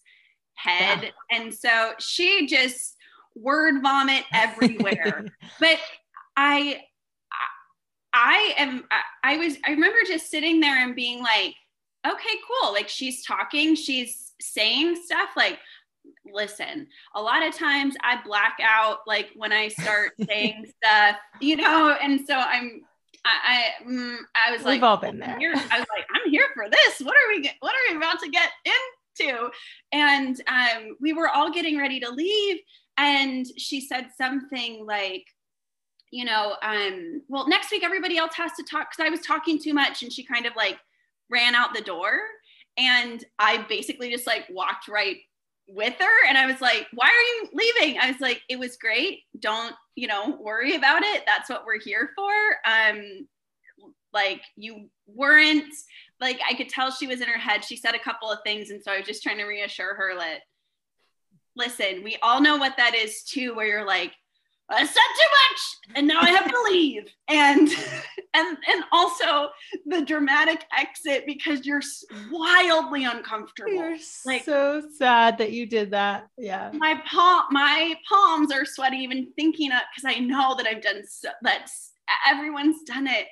[0.54, 1.02] head?
[1.02, 1.10] Yeah.
[1.38, 2.96] and so she just
[3.34, 5.26] word vomit everywhere.
[5.60, 5.78] But
[6.36, 6.80] i
[8.12, 11.54] i am I, I was i remember just sitting there and being like
[12.06, 12.72] okay cool.
[12.72, 15.58] Like she's talking she's saying stuff like
[16.32, 21.56] listen a lot of times i black out like when i start saying stuff you
[21.56, 22.82] know and so i'm
[23.24, 25.38] I, I, mm, I was We've like, all been there.
[25.38, 25.52] Here.
[25.54, 27.00] I was like, I'm here for this.
[27.00, 28.50] What are we, what are we about to get
[29.18, 29.50] into?
[29.92, 32.58] And um, we were all getting ready to leave,
[32.96, 35.24] and she said something like,
[36.10, 39.60] you know, um, well, next week everybody else has to talk because I was talking
[39.60, 40.78] too much, and she kind of like
[41.30, 42.18] ran out the door,
[42.76, 45.16] and I basically just like walked right
[45.66, 48.76] with her and i was like why are you leaving i was like it was
[48.76, 51.22] great don't you know worry about it.
[51.26, 52.32] That's what we're here for.
[52.66, 53.28] Um
[54.12, 55.74] like you weren't
[56.20, 57.64] like i could tell she was in her head.
[57.64, 60.14] She said a couple of things and so i was just trying to reassure her
[60.16, 60.40] that
[61.56, 64.12] listen we all know what that is too where you're like
[64.70, 67.12] I said too much and now I have to leave.
[67.28, 67.68] And
[68.34, 69.50] and and also
[69.86, 71.82] the dramatic exit because you're
[72.30, 73.72] wildly uncomfortable.
[73.72, 76.28] You're like so sad that you did that.
[76.38, 76.70] Yeah.
[76.72, 81.02] My palm my palms are sweaty even thinking of because I know that I've done
[81.06, 81.92] so that's
[82.28, 83.26] everyone's done it.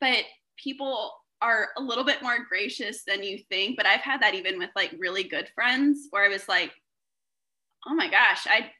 [0.00, 0.24] But
[0.56, 3.76] people are a little bit more gracious than you think.
[3.76, 6.72] But I've had that even with like really good friends where I was like,
[7.86, 8.70] oh my gosh, I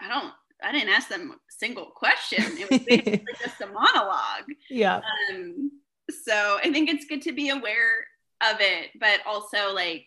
[0.00, 0.32] I don't
[0.64, 2.44] I didn't ask them a single question.
[2.58, 4.44] It was basically just a monologue.
[4.70, 5.00] Yeah.
[5.30, 5.70] Um,
[6.10, 8.06] so I think it's good to be aware
[8.40, 10.06] of it, but also like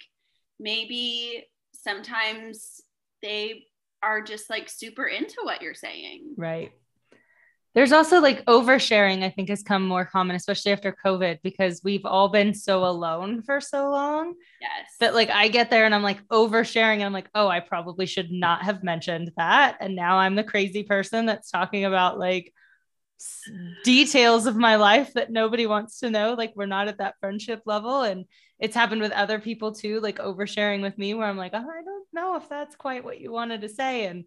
[0.60, 2.82] maybe sometimes
[3.22, 3.64] they
[4.04, 6.36] are just like super into what you're saying.
[6.38, 6.72] Right.
[7.78, 12.08] There's also like oversharing, I think, has come more common, especially after COVID, because we've
[12.08, 14.34] all been so alone for so long.
[14.60, 14.96] Yes.
[15.00, 18.08] That like I get there and I'm like oversharing, and I'm like, oh, I probably
[18.08, 19.78] should not have mentioned that.
[19.80, 22.52] And now I'm the crazy person that's talking about like
[23.84, 26.34] details of my life that nobody wants to know.
[26.34, 28.02] Like we're not at that friendship level.
[28.02, 28.26] And
[28.58, 31.84] it's happened with other people too, like oversharing with me, where I'm like, oh, I
[31.84, 34.08] don't know if that's quite what you wanted to say.
[34.08, 34.26] And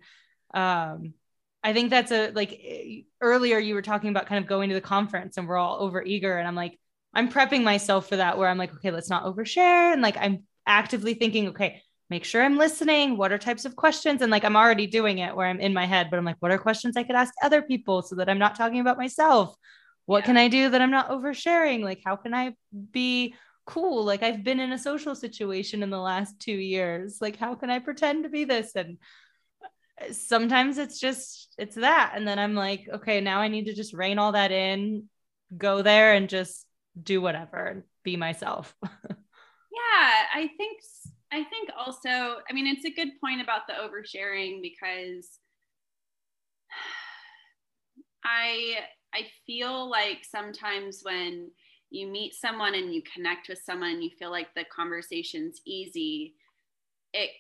[0.55, 1.15] um
[1.63, 4.75] I think that's a like eh, earlier you were talking about kind of going to
[4.75, 6.79] the conference and we're all over eager and I'm like
[7.15, 9.93] I'm prepping myself for that where I'm like okay let's not overshare.
[9.93, 13.17] And like I'm actively thinking okay make sure I'm listening.
[13.17, 14.21] What are types of questions?
[14.23, 16.51] And like I'm already doing it where I'm in my head but I'm like what
[16.51, 19.55] are questions I could ask other people so that I'm not talking about myself?
[20.07, 20.27] What yeah.
[20.27, 21.83] can I do that I'm not oversharing?
[21.83, 22.55] Like how can I
[22.91, 23.35] be
[23.67, 24.05] cool?
[24.05, 27.19] Like I've been in a social situation in the last 2 years.
[27.21, 28.75] Like how can I pretend to be this?
[28.75, 28.99] And
[30.13, 32.13] sometimes it's just it's that.
[32.15, 35.09] And then i'm like okay now i need to just rein all that in
[35.57, 36.67] go there and just
[37.01, 38.75] do whatever and be myself.
[39.73, 40.81] Yeah i think
[41.33, 45.39] i think also i mean it's a good point about the oversharing because
[48.25, 48.79] i
[49.15, 51.51] i feel like sometimes when
[51.91, 56.35] you meet someone and you connect with someone you feel like the conversation's easy
[57.13, 57.31] it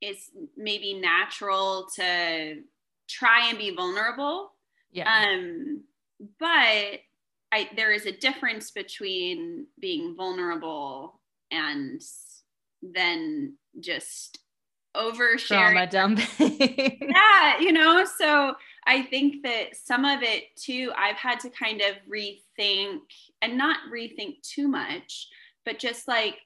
[0.00, 2.62] it's maybe natural to
[3.08, 4.52] try and be vulnerable.
[4.92, 5.08] Yeah.
[5.12, 5.84] Um,
[6.38, 7.00] but
[7.50, 12.00] I, there is a difference between being vulnerable and
[12.82, 14.38] then just
[14.96, 15.46] oversharing.
[15.46, 16.26] Trauma dumping.
[17.00, 18.54] yeah, you know, so
[18.86, 23.00] I think that some of it too, I've had to kind of rethink
[23.42, 25.28] and not rethink too much,
[25.64, 26.36] but just like,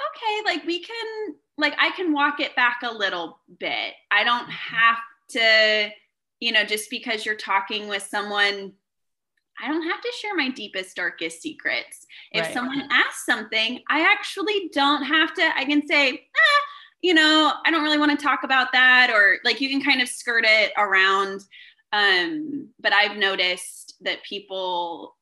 [0.00, 3.94] okay, like we can like I can walk it back a little bit.
[4.10, 4.76] I don't mm-hmm.
[4.76, 4.98] have
[5.30, 5.90] to,
[6.40, 8.72] you know, just because you're talking with someone,
[9.62, 12.06] I don't have to share my deepest, darkest secrets.
[12.32, 12.54] If right.
[12.54, 16.60] someone asks something, I actually don't have to, I can say, ah,
[17.00, 20.02] you know, I don't really want to talk about that, or like you can kind
[20.02, 21.42] of skirt it around.
[21.92, 25.16] Um, but I've noticed that people,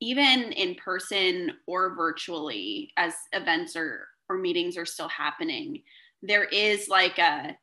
[0.00, 5.82] even in person or virtually, as events or or meetings are still happening,
[6.22, 7.56] there is like a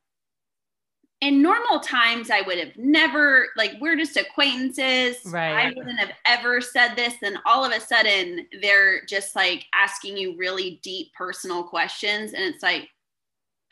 [1.22, 5.18] in normal times I would have never like we're just acquaintances.
[5.26, 5.68] Right.
[5.68, 7.16] I wouldn't have ever said this.
[7.22, 12.34] And all of a sudden they're just like asking you really deep personal questions.
[12.34, 12.88] And it's like,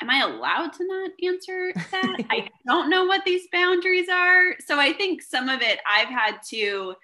[0.02, 2.18] am I allowed to not answer that?
[2.30, 4.56] I don't know what these boundaries are.
[4.66, 6.96] So I think some of it I've had to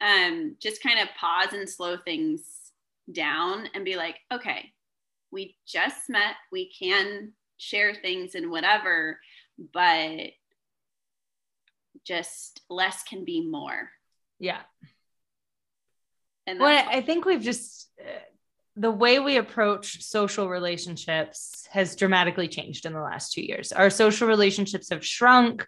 [0.00, 2.42] um, just kind of pause and slow things
[3.12, 4.72] down and be like, okay,
[5.34, 6.36] we just met.
[6.50, 9.18] We can share things and whatever
[9.72, 10.30] but
[12.04, 13.90] just less can be more.
[14.38, 14.60] Yeah.
[16.46, 18.04] And well, I think we've just uh,
[18.76, 23.72] the way we approach social relationships has dramatically changed in the last two years.
[23.72, 25.66] Our social relationships have shrunk.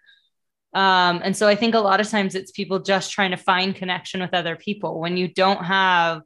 [0.75, 3.75] Um, and so I think a lot of times it's people just trying to find
[3.75, 5.01] connection with other people.
[5.01, 6.23] When you don't have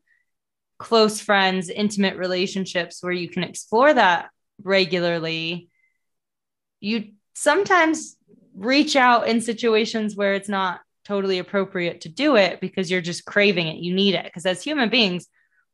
[0.81, 4.31] close friends, intimate relationships where you can explore that
[4.65, 5.69] regularly,
[6.81, 8.17] you sometimes
[8.57, 13.27] reach out in situations where it's not totally appropriate to do it because you're just
[13.27, 13.77] craving it.
[13.77, 14.25] You need it.
[14.25, 15.27] Because as human beings,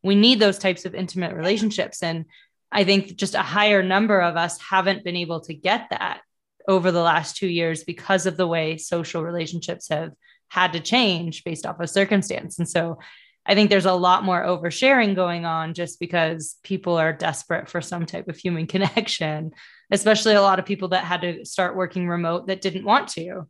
[0.02, 2.02] we need those types of intimate relationships.
[2.02, 2.24] And
[2.72, 6.20] I think just a higher number of us haven't been able to get that
[6.66, 10.10] over the last two years because of the way social relationships have
[10.48, 12.58] had to change based off of circumstance.
[12.58, 12.98] And so
[13.46, 17.80] I think there's a lot more oversharing going on just because people are desperate for
[17.80, 19.52] some type of human connection
[19.90, 23.46] especially a lot of people that had to start working remote that didn't want to.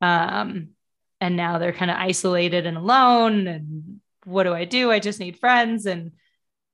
[0.00, 0.70] Um,
[1.20, 3.46] and now they're kind of isolated and alone.
[3.46, 4.90] And what do I do?
[4.90, 5.86] I just need friends.
[5.86, 6.12] And,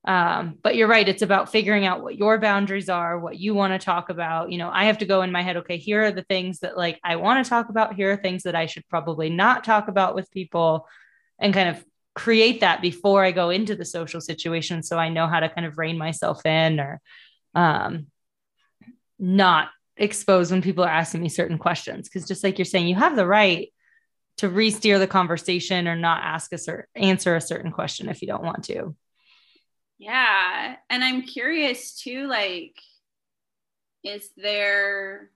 [0.03, 1.07] um, but you're right.
[1.07, 4.51] It's about figuring out what your boundaries are, what you want to talk about.
[4.51, 6.77] You know, I have to go in my head, okay, here are the things that
[6.77, 7.95] like I want to talk about.
[7.95, 10.87] Here are things that I should probably not talk about with people
[11.39, 11.83] and kind of
[12.15, 14.81] create that before I go into the social situation.
[14.81, 17.01] So I know how to kind of rein myself in or,
[17.53, 18.07] um,
[19.19, 22.09] not expose when people are asking me certain questions.
[22.09, 23.71] Because just like you're saying, you have the right
[24.37, 28.27] to re-steer the conversation or not ask a certain answer a certain question if you
[28.27, 28.95] don't want to.
[29.97, 30.75] Yeah.
[30.89, 32.77] And I'm curious too, like,
[34.03, 35.31] is there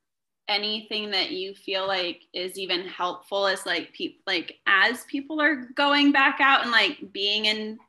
[0.50, 5.68] anything that you feel like is even helpful as like people like as people are
[5.76, 7.80] going back out and like being in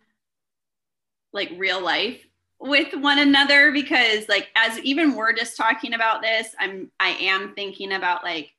[1.32, 2.20] like real life
[2.60, 3.72] with one another?
[3.72, 8.50] Because like as even we're just talking about this i'm i am thinking about like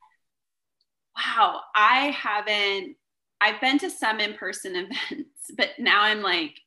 [1.15, 2.95] wow i haven't
[3.39, 4.75] i've been to some in-person
[5.11, 6.59] events but now i'm like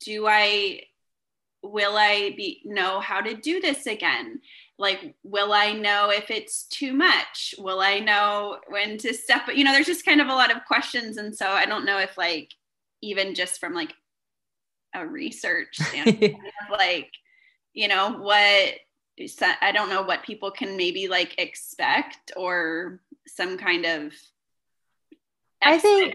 [0.00, 0.80] do i
[1.62, 4.40] will i be know how to do this again
[4.78, 7.54] like will i know if it's too much?
[7.58, 10.64] Will i know when to step you know there's just kind of a lot of
[10.66, 11.16] questions.
[11.16, 12.50] And so i don't know if like
[13.02, 13.92] even just from like
[14.94, 16.36] a research standpoint
[16.70, 17.10] like
[17.72, 18.74] you know what
[19.60, 24.12] i don't know what people can maybe like expect or some kind of
[25.62, 26.14] i think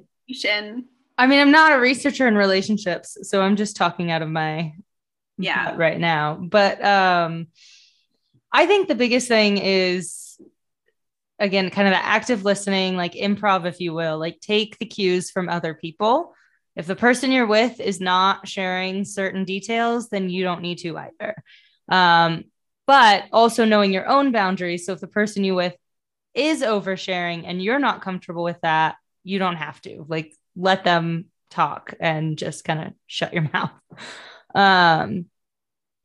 [1.18, 4.74] i mean i'm not a researcher in relationships so i'm just talking out of my
[5.40, 5.76] yeah.
[5.76, 6.36] right now.
[6.36, 7.48] But um
[8.52, 10.40] i think the biggest thing is
[11.40, 15.32] again kind of the active listening like improv if you will like take the cues
[15.32, 16.34] from other people
[16.80, 20.98] if the person you're with is not sharing certain details, then you don't need to
[20.98, 21.36] either.
[21.90, 22.46] Um,
[22.88, 24.86] but also knowing your own boundaries.
[24.86, 25.76] So if the person you with
[26.34, 31.26] is oversharing and you're not comfortable with that, you don't have to like let them
[31.52, 33.72] talk and just kind of shut your mouth.
[34.56, 35.26] Um,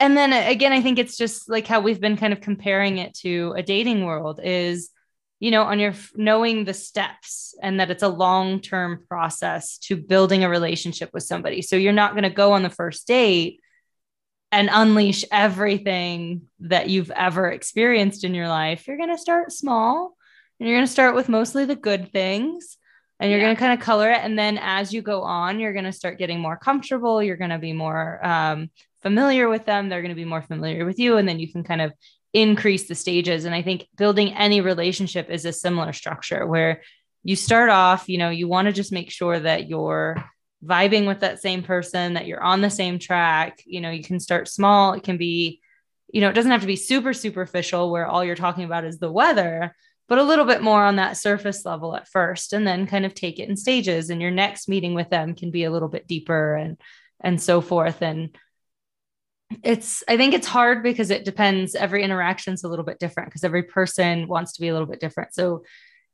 [0.04, 3.14] and then again, I think it's just like how we've been kind of comparing it
[3.20, 4.90] to a dating world is
[5.40, 10.44] you know on your knowing the steps and that it's a long-term process to building
[10.44, 11.62] a relationship with somebody.
[11.62, 13.60] So you're not going to go on the first date
[14.52, 18.86] and unleash everything that you've ever experienced in your life.
[18.86, 20.14] You're going to start small
[20.60, 22.76] and you're going to start with mostly the good things
[23.18, 23.46] and you're yeah.
[23.46, 24.20] going to kind of color it.
[24.20, 27.22] And then as you go on you're going to start getting more comfortable.
[27.22, 28.68] You're going to be more um,
[29.05, 31.63] familiar with them they're going to be more familiar with you and then you can
[31.63, 31.92] kind of
[32.35, 33.44] increase the stages.
[33.44, 36.83] And I think building any relationship is a similar structure where
[37.23, 40.23] you start off, you know, you want to just make sure that you're
[40.63, 43.63] vibing with that same person, that you're on the same track.
[43.65, 44.94] You know, you can start small.
[44.94, 45.61] It can be,
[46.13, 48.98] you know, it doesn't have to be super superficial where all you're talking about is
[48.98, 49.75] the weather,
[50.09, 53.15] but a little bit more on that surface level at first and then kind of
[53.15, 54.11] take it in stages.
[54.11, 56.77] And your next meeting with them can be a little bit deeper and
[57.21, 58.02] and so forth.
[58.02, 58.37] And
[59.62, 63.44] it's i think it's hard because it depends every interaction's a little bit different because
[63.44, 65.34] every person wants to be a little bit different.
[65.34, 65.64] So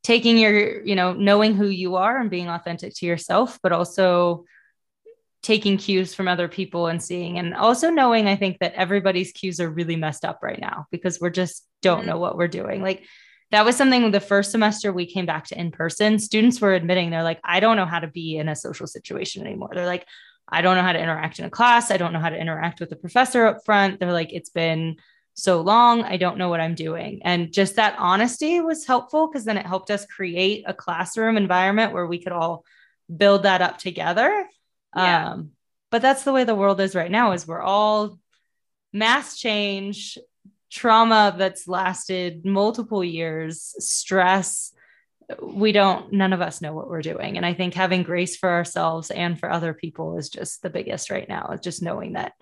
[0.02, 4.44] taking your you know knowing who you are and being authentic to yourself but also
[5.42, 9.60] taking cues from other people and seeing and also knowing i think that everybody's cues
[9.60, 12.10] are really messed up right now because we're just don't mm-hmm.
[12.10, 12.82] know what we're doing.
[12.82, 13.04] Like
[13.50, 17.10] that was something the first semester we came back to in person students were admitting
[17.10, 19.70] they're like i don't know how to be in a social situation anymore.
[19.72, 20.06] They're like
[20.50, 21.90] I don't know how to interact in a class.
[21.90, 24.00] I don't know how to interact with the professor up front.
[24.00, 24.96] They're like, it's been
[25.34, 26.02] so long.
[26.02, 27.20] I don't know what I'm doing.
[27.24, 31.92] And just that honesty was helpful because then it helped us create a classroom environment
[31.92, 32.64] where we could all
[33.14, 34.46] build that up together.
[34.96, 35.30] Yeah.
[35.30, 35.50] Um,
[35.90, 38.18] but that's the way the world is right now is we're all
[38.92, 40.18] mass change
[40.70, 44.72] trauma that's lasted multiple years stress
[45.42, 47.36] we don't none of us know what we're doing.
[47.36, 51.10] And i think having grace for ourselves and for other people is just the biggest
[51.10, 52.32] right now just knowing that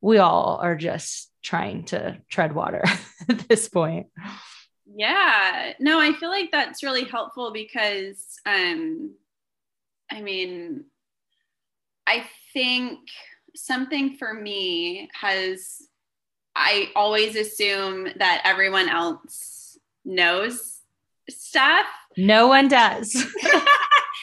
[0.00, 2.82] we all are just trying to tread water
[3.28, 4.06] at this point.
[4.94, 5.72] Yeah.
[5.78, 9.14] No i feel like that's really helpful because um
[10.10, 10.84] i mean
[12.06, 13.00] i think
[13.54, 15.82] something for me has
[16.56, 20.79] i always assume that everyone else knows
[21.30, 21.86] stuff.
[22.16, 23.14] No one does.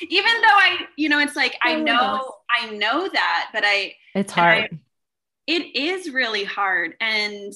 [0.10, 3.96] Even though I, you know, it's like no I know, I know that, but I.
[4.14, 4.70] It's hard.
[4.72, 4.80] I,
[5.48, 7.54] it is really hard, and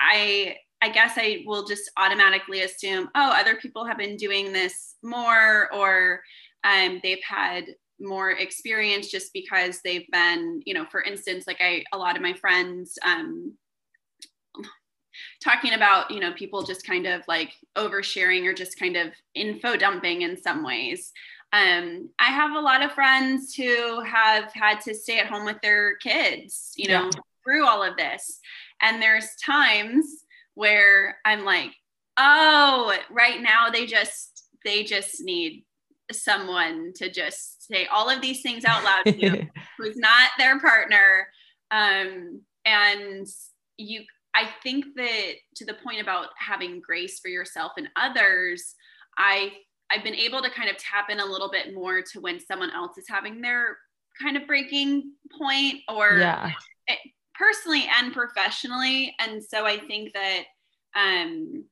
[0.00, 4.96] I, I guess I will just automatically assume, oh, other people have been doing this
[5.02, 6.22] more, or
[6.64, 7.66] um, they've had
[8.00, 12.22] more experience just because they've been, you know, for instance, like I, a lot of
[12.22, 13.54] my friends, um,
[15.42, 19.76] talking about you know people just kind of like oversharing or just kind of info
[19.76, 21.12] dumping in some ways.
[21.52, 25.60] Um, i have a lot of friends who have had to stay at home with
[25.62, 27.20] their kids you know yeah.
[27.44, 28.38] through all of this.
[28.80, 30.06] And there's times
[30.54, 31.72] where i'm like
[32.16, 35.64] oh right now they just they just need
[36.12, 39.46] someone to just say all of these things out loud to
[39.78, 41.28] who's not their partner.
[41.70, 43.26] Um, and
[43.76, 44.02] you
[44.34, 48.74] I think that to the point about having grace for yourself and others,
[49.18, 49.52] I
[49.90, 52.70] I've been able to kind of tap in a little bit more to when someone
[52.70, 53.78] else is having their
[54.22, 56.52] kind of breaking point or yeah.
[57.34, 59.14] personally and professionally.
[59.18, 60.44] And so I think that
[60.96, 61.64] um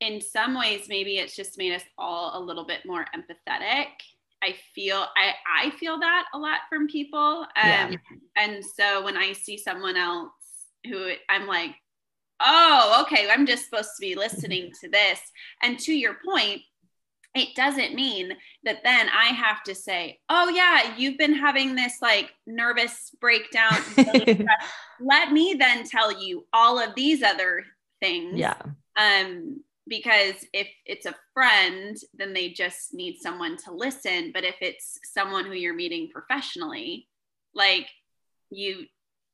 [0.00, 3.88] in some ways maybe it's just made us all a little bit more empathetic
[4.42, 7.46] I feel I I feel that a lot from people.
[7.56, 7.96] Um, yeah.
[8.36, 10.32] and so when I see someone else
[10.86, 11.74] who I'm like,
[12.40, 15.20] oh, okay, I'm just supposed to be listening to this.
[15.62, 16.62] And to your point,
[17.34, 18.32] it doesn't mean
[18.64, 23.78] that then I have to say, oh, yeah, you've been having this like nervous breakdown.
[25.00, 27.64] Let me then tell you all of these other
[28.00, 28.36] things.
[28.36, 28.56] Yeah.
[28.96, 34.30] Um, because if it's a friend, then they just need someone to listen.
[34.32, 37.08] But if it's someone who you're meeting professionally,
[37.54, 37.88] like
[38.50, 38.86] you,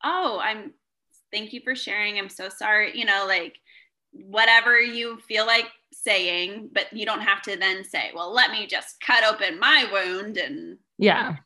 [0.05, 0.73] oh, I'm
[1.33, 2.19] thank you for sharing.
[2.19, 2.97] I'm so sorry.
[2.97, 3.57] You know, like
[4.13, 8.67] whatever you feel like saying, but you don't have to then say, well, let me
[8.67, 11.37] just cut open my wound and yeah,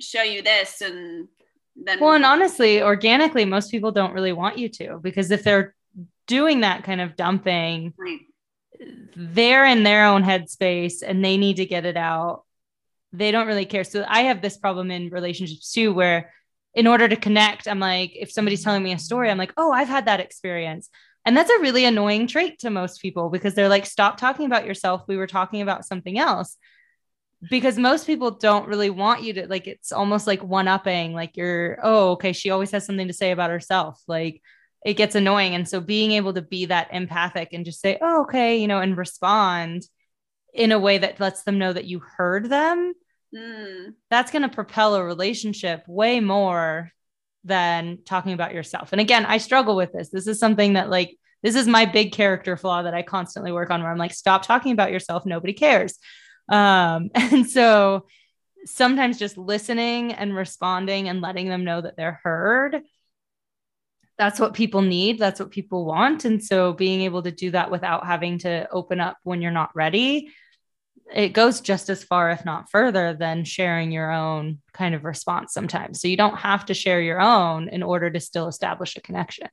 [0.00, 1.28] show you this and
[1.76, 5.74] then well and honestly organically most people don't really want you to because if they're
[6.26, 8.20] doing that kind of dumping right.
[9.16, 12.44] they're in their own headspace and they need to get it out
[13.12, 16.32] they don't really care so i have this problem in relationships too where
[16.74, 19.72] in order to connect, I'm like, if somebody's telling me a story, I'm like, oh,
[19.72, 20.88] I've had that experience.
[21.26, 24.66] And that's a really annoying trait to most people because they're like, stop talking about
[24.66, 25.02] yourself.
[25.06, 26.56] We were talking about something else.
[27.48, 31.38] Because most people don't really want you to, like, it's almost like one upping, like
[31.38, 33.98] you're, oh, okay, she always has something to say about herself.
[34.06, 34.42] Like,
[34.84, 35.54] it gets annoying.
[35.54, 38.80] And so being able to be that empathic and just say, oh, okay, you know,
[38.80, 39.84] and respond
[40.52, 42.92] in a way that lets them know that you heard them
[43.34, 43.94] mm.
[44.10, 46.90] that's going to propel a relationship way more
[47.44, 48.92] than talking about yourself.
[48.92, 50.10] And again, I struggle with this.
[50.10, 53.70] This is something that, like, this is my big character flaw that I constantly work
[53.70, 55.24] on where I'm like, stop talking about yourself.
[55.24, 55.98] Nobody cares.
[56.50, 58.06] Um, and so
[58.66, 62.82] sometimes just listening and responding and letting them know that they're heard
[64.18, 67.70] that's what people need that's what people want and so being able to do that
[67.70, 70.30] without having to open up when you're not ready
[71.12, 75.52] it goes just as far, if not further, than sharing your own kind of response
[75.52, 76.00] sometimes.
[76.00, 79.48] So you don't have to share your own in order to still establish a connection.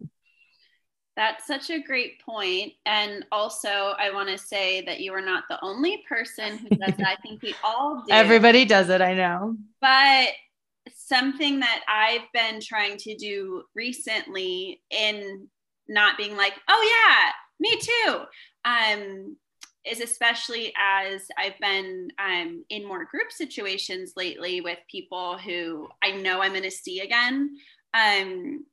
[1.16, 2.74] That's such a great point.
[2.86, 6.96] And also, I want to say that you are not the only person who does
[6.98, 7.08] that.
[7.08, 8.14] I think we all do.
[8.14, 9.58] Everybody does it, I know.
[9.82, 10.30] But
[10.96, 15.48] something that I've been trying to do recently in
[15.88, 18.20] not being like, oh yeah, me too.
[18.64, 19.38] Um,
[19.90, 26.12] is especially as I've been um, in more group situations lately with people who I
[26.12, 27.58] know I'm going to see again.
[27.94, 28.66] Um,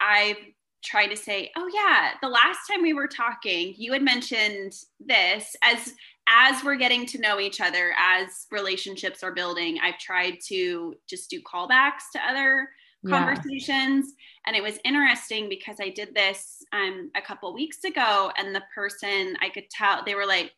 [0.00, 0.38] I've
[0.82, 5.56] tried to say, "Oh yeah, the last time we were talking, you had mentioned this."
[5.62, 5.94] As
[6.28, 11.28] as we're getting to know each other, as relationships are building, I've tried to just
[11.30, 12.68] do callbacks to other
[13.10, 14.12] conversations.
[14.46, 18.62] And it was interesting because i did this um, a couple weeks ago and the
[18.74, 20.52] person i could tell they were like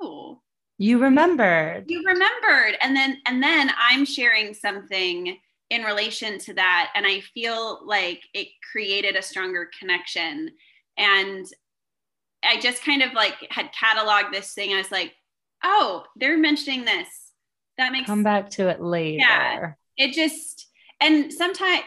[0.00, 0.40] oh.
[0.78, 1.84] You remembered.
[1.86, 2.76] You remembered.
[2.80, 5.36] And then and then i'm sharing something
[5.70, 6.90] in relation to that.
[6.94, 10.50] And i feel like it created a stronger connection.
[10.98, 11.46] And
[12.44, 14.74] i just kind of like had cataloged this thing.
[14.74, 15.14] I was like
[15.64, 17.08] oh they're mentioning this.
[17.78, 19.18] That makes come back to it later.
[19.18, 19.72] Yeah.
[19.96, 20.66] It just
[21.02, 21.82] and sometimes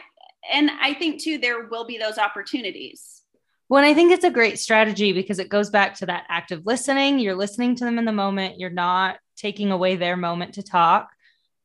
[0.52, 3.22] and i think too there will be those opportunities.
[3.68, 7.18] Well i think it's a great strategy because it goes back to that active listening.
[7.18, 8.60] You're listening to them in the moment.
[8.60, 11.10] You're not taking away their moment to talk.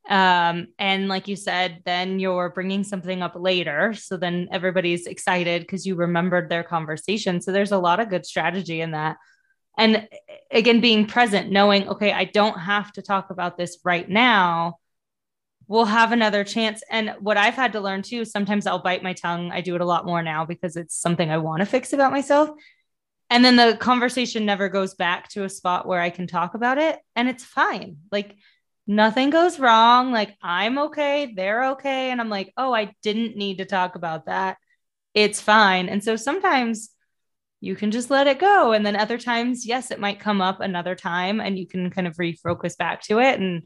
[0.08, 3.94] Um, and like you said then you're bringing something up later.
[3.94, 7.40] So then everybody's excited because you remembered their conversation.
[7.40, 9.16] So there's a lot of good strategy in that.
[9.78, 10.08] And
[10.52, 14.76] again being present knowing okay i don't have to talk about this right now
[15.68, 16.82] we'll have another chance.
[16.90, 19.50] And what I've had to learn too, sometimes I'll bite my tongue.
[19.52, 22.12] I do it a lot more now because it's something I want to fix about
[22.12, 22.50] myself.
[23.30, 26.78] And then the conversation never goes back to a spot where I can talk about
[26.78, 26.98] it.
[27.16, 27.96] And it's fine.
[28.10, 28.36] Like
[28.86, 30.12] nothing goes wrong.
[30.12, 31.32] Like I'm okay.
[31.34, 32.10] They're okay.
[32.10, 34.58] And I'm like, oh, I didn't need to talk about that.
[35.14, 35.88] It's fine.
[35.88, 36.90] And so sometimes
[37.60, 38.72] you can just let it go.
[38.72, 42.06] And then other times, yes, it might come up another time and you can kind
[42.06, 43.38] of refocus back to it.
[43.38, 43.62] And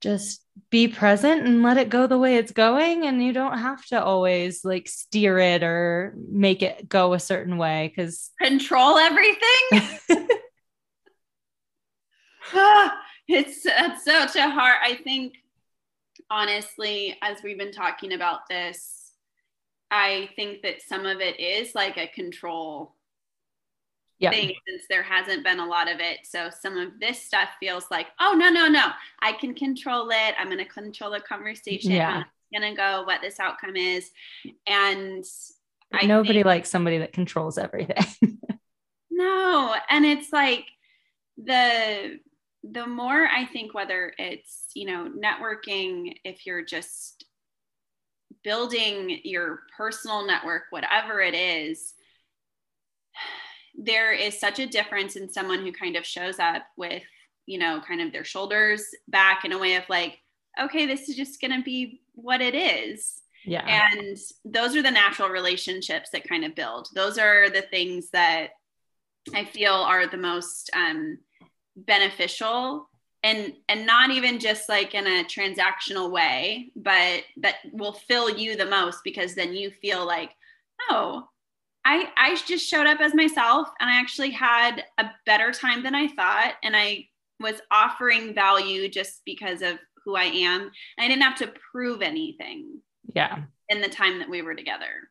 [0.00, 3.06] just be present and let it go the way it's going.
[3.06, 7.58] And you don't have to always like steer it or make it go a certain
[7.58, 9.88] way because control everything?
[12.54, 15.34] Ah, it's, it's such a hard i think
[16.30, 19.12] honestly as we've been talking about this
[19.90, 22.94] i think that some of it is like a control
[24.18, 24.30] yeah.
[24.30, 26.18] thing since there hasn't been a lot of it.
[26.24, 28.86] So some of this stuff feels like, oh no, no, no,
[29.20, 30.34] I can control it.
[30.38, 31.92] I'm gonna control the conversation.
[31.92, 32.24] Yeah.
[32.54, 34.10] I'm gonna go what this outcome is.
[34.66, 35.24] And
[35.92, 38.38] I nobody think, likes somebody that controls everything.
[39.10, 40.66] no, and it's like
[41.36, 42.18] the
[42.64, 47.24] the more I think whether it's, you know, networking, if you're just
[48.42, 51.94] building your personal network, whatever it is,
[53.78, 57.04] there is such a difference in someone who kind of shows up with,
[57.46, 60.18] you know, kind of their shoulders back in a way of like,
[60.60, 63.22] okay, this is just going to be what it is.
[63.44, 63.64] Yeah.
[63.66, 66.88] And those are the natural relationships that kind of build.
[66.94, 68.48] Those are the things that
[69.32, 71.18] I feel are the most um,
[71.76, 72.88] beneficial
[73.22, 78.56] and and not even just like in a transactional way, but that will fill you
[78.56, 80.30] the most because then you feel like,
[80.90, 81.28] oh,
[81.88, 85.94] I, I just showed up as myself and I actually had a better time than
[85.94, 86.52] I thought.
[86.62, 87.06] And I
[87.40, 90.60] was offering value just because of who I am.
[90.60, 92.82] And I didn't have to prove anything.
[93.14, 93.44] Yeah.
[93.70, 95.08] In the time that we were together.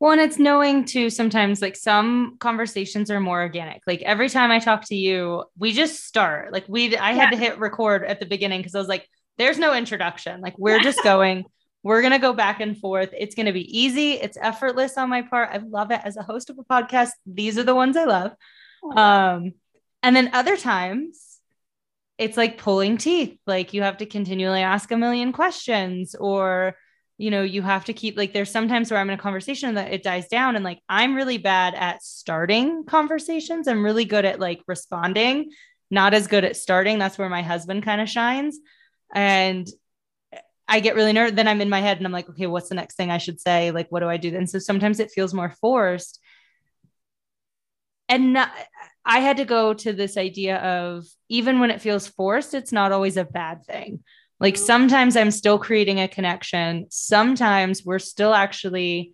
[0.00, 3.82] Well, and it's knowing too, sometimes like some conversations are more organic.
[3.86, 6.52] Like every time I talk to you, we just start.
[6.52, 9.06] Like we, I had to hit record at the beginning because I was like,
[9.38, 10.40] there's no introduction.
[10.40, 11.44] Like we're just going.
[11.82, 13.10] We're going to go back and forth.
[13.16, 14.12] It's going to be easy.
[14.12, 15.50] It's effortless on my part.
[15.52, 17.10] I love it as a host of a podcast.
[17.26, 18.32] These are the ones I love.
[18.96, 19.52] Um,
[20.02, 21.30] and then other times
[22.18, 23.38] it's like pulling teeth.
[23.46, 26.76] Like you have to continually ask a million questions or,
[27.16, 29.92] you know, you have to keep like there's sometimes where I'm in a conversation that
[29.92, 33.68] it dies down and like I'm really bad at starting conversations.
[33.68, 35.50] I'm really good at like responding,
[35.90, 36.98] not as good at starting.
[36.98, 38.58] That's where my husband kind of shines.
[39.14, 39.66] And
[40.70, 41.34] I get really nervous.
[41.34, 43.40] Then I'm in my head and I'm like, okay, what's the next thing I should
[43.40, 43.72] say?
[43.72, 44.34] Like, what do I do?
[44.36, 46.20] And so sometimes it feels more forced.
[48.08, 48.52] And not,
[49.04, 52.92] I had to go to this idea of even when it feels forced, it's not
[52.92, 54.04] always a bad thing.
[54.38, 54.64] Like mm-hmm.
[54.64, 56.86] sometimes I'm still creating a connection.
[56.90, 59.12] Sometimes we're still actually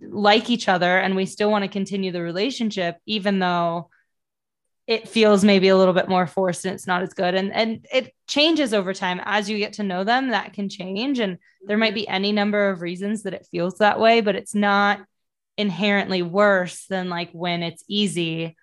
[0.00, 3.90] like each other and we still want to continue the relationship, even though
[4.90, 7.36] it feels maybe a little bit more forced and it's not as good.
[7.36, 9.20] And and it changes over time.
[9.24, 11.20] As you get to know them that can change.
[11.20, 14.54] And there might be any number of reasons that it feels that way but it's
[14.54, 15.00] not
[15.56, 18.56] inherently worse than like when it's easy.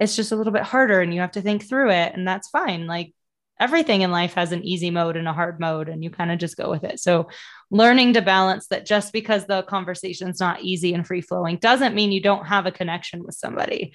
[0.00, 2.48] It's just a little bit harder and you have to think through it and that's
[2.48, 2.86] fine.
[2.86, 3.12] Like
[3.58, 6.38] everything in life has an easy mode and a hard mode, and you kind of
[6.38, 6.98] just go with it.
[6.98, 7.28] So,
[7.70, 12.10] learning to balance that just because the conversation's not easy and free flowing doesn't mean
[12.10, 13.92] you don't have a connection with somebody.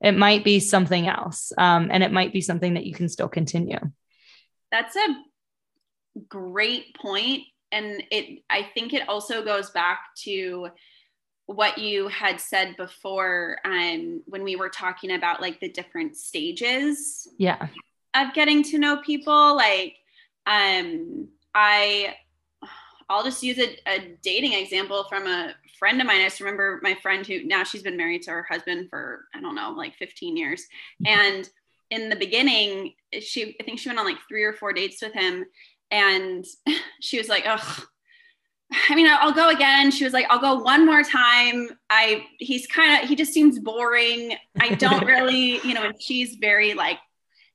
[0.00, 3.28] It might be something else, um, and it might be something that you can still
[3.28, 3.78] continue.
[4.70, 5.16] That's a
[6.28, 8.42] great point, and it.
[8.48, 10.70] I think it also goes back to
[11.50, 17.26] what you had said before um, when we were talking about like the different stages
[17.38, 17.66] yeah
[18.14, 19.96] of getting to know people like
[20.46, 22.14] um i
[23.10, 26.80] i'll just use a, a dating example from a friend of mine i just remember
[26.82, 29.94] my friend who now she's been married to her husband for i don't know like
[29.96, 30.64] 15 years
[31.06, 31.48] and
[31.90, 35.12] in the beginning she i think she went on like three or four dates with
[35.12, 35.44] him
[35.90, 36.46] and
[37.00, 37.84] she was like oh
[38.88, 39.90] I mean, I'll go again.
[39.90, 41.70] She was like, I'll go one more time.
[41.88, 44.34] I, he's kind of, he just seems boring.
[44.60, 46.98] I don't really, you know, and she's very like,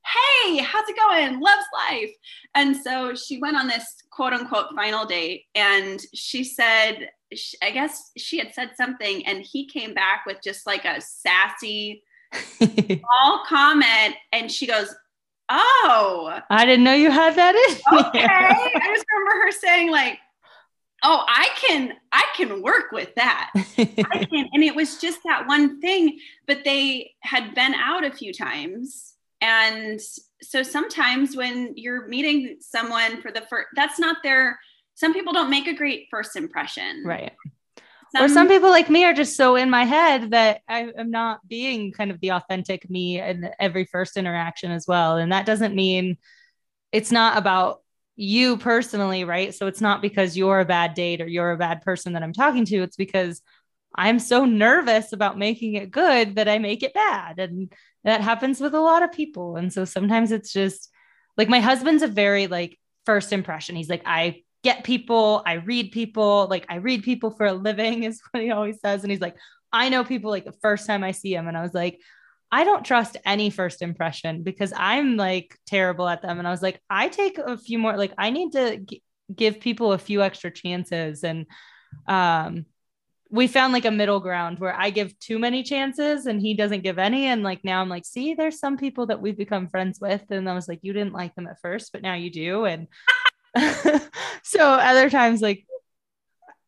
[0.05, 1.39] hey, how's it going?
[1.39, 2.11] Loves life.
[2.53, 7.09] And so she went on this quote unquote final date and she said,
[7.61, 12.03] I guess she had said something and he came back with just like a sassy,
[12.33, 14.15] small comment.
[14.31, 14.93] And she goes,
[15.47, 17.99] Oh, I didn't know you had that in.
[17.99, 18.25] Okay.
[18.25, 20.17] I just remember her saying, like,
[21.03, 23.61] oh i can i can work with that i
[24.31, 28.33] can and it was just that one thing but they had been out a few
[28.33, 29.14] times
[29.45, 30.01] and
[30.41, 34.59] so sometimes when you're meeting someone for the first that's not their
[34.95, 37.33] some people don't make a great first impression right
[38.15, 41.11] some, or some people like me are just so in my head that I am
[41.11, 45.17] not being kind of the authentic me in every first interaction as well.
[45.17, 46.17] And that doesn't mean
[46.93, 47.81] it's not about
[48.15, 49.53] you personally, right?
[49.53, 52.31] So it's not because you're a bad date or you're a bad person that I'm
[52.31, 52.83] talking to.
[52.83, 53.41] It's because
[53.97, 57.39] I'm so nervous about making it good that I make it bad.
[57.39, 57.71] And
[58.03, 59.55] that happens with a lot of people.
[59.55, 60.89] And so sometimes it's just
[61.37, 63.75] like my husband's a very like first impression.
[63.75, 68.03] He's like, I get people, I read people, like I read people for a living,
[68.05, 69.03] is what he always says.
[69.03, 69.35] And he's like,
[69.71, 71.47] I know people like the first time I see him.
[71.47, 71.99] And I was like,
[72.51, 76.39] I don't trust any first impression because I'm like terrible at them.
[76.39, 79.59] And I was like, I take a few more, like, I need to g- give
[79.59, 81.23] people a few extra chances.
[81.23, 81.47] And
[82.07, 82.65] um,
[83.29, 86.83] we found like a middle ground where I give too many chances and he doesn't
[86.83, 87.25] give any.
[87.25, 90.23] And like now I'm like, see, there's some people that we've become friends with.
[90.29, 92.65] And I was like, you didn't like them at first, but now you do.
[92.65, 92.87] And
[94.43, 95.65] so other times, like,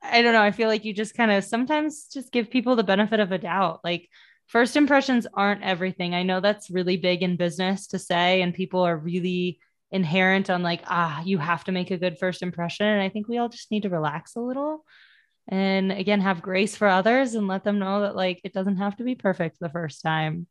[0.01, 2.83] I don't know, I feel like you just kind of sometimes just give people the
[2.83, 3.81] benefit of a doubt.
[3.83, 4.09] Like,
[4.47, 6.15] first impressions aren't everything.
[6.15, 9.59] I know that's really big in business to say, and people are really
[9.91, 12.85] inherent on like, ah, you have to make a good first impression.
[12.85, 14.83] And I think we all just need to relax a little
[15.47, 18.97] and again, have grace for others and let them know that like it doesn't have
[18.97, 20.47] to be perfect the first time.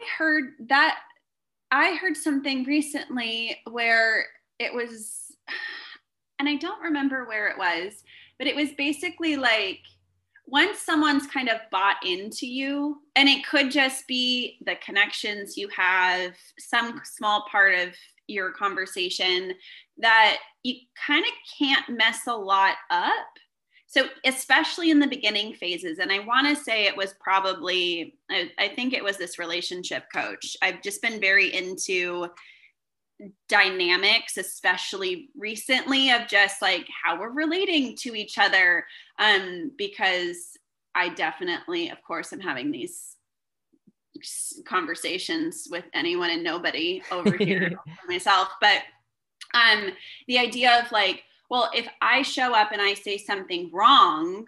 [0.00, 0.98] I heard that
[1.70, 4.24] I heard something recently where
[4.58, 5.32] it was,
[6.38, 8.02] and I don't remember where it was,
[8.38, 9.80] but it was basically like,
[10.46, 15.68] once someone's kind of bought into you, and it could just be the connections you
[15.68, 17.94] have, some small part of
[18.30, 19.54] your conversation,
[19.98, 20.76] that you
[21.06, 23.12] kind of can't mess a lot up.
[23.86, 28.50] So, especially in the beginning phases, and I want to say it was probably, I,
[28.56, 30.56] I think it was this relationship coach.
[30.62, 32.28] I've just been very into
[33.48, 38.84] dynamics especially recently of just like how we're relating to each other
[39.18, 40.56] um because
[40.94, 43.16] i definitely of course i'm having these
[44.66, 48.48] conversations with anyone and nobody over here myself.
[48.60, 48.82] But
[49.54, 49.90] um
[50.28, 54.46] the idea of like well if i show up and i say something wrong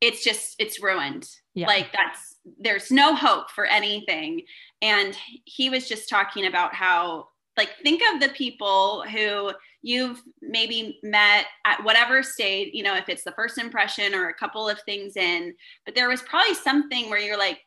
[0.00, 1.28] it's just it's ruined.
[1.54, 1.66] Yeah.
[1.66, 4.42] like that's there's no hope for anything.
[4.82, 10.98] And he was just talking about how like think of the people who you've maybe
[11.02, 14.80] met at whatever state you know if it's the first impression or a couple of
[14.80, 17.60] things in but there was probably something where you're like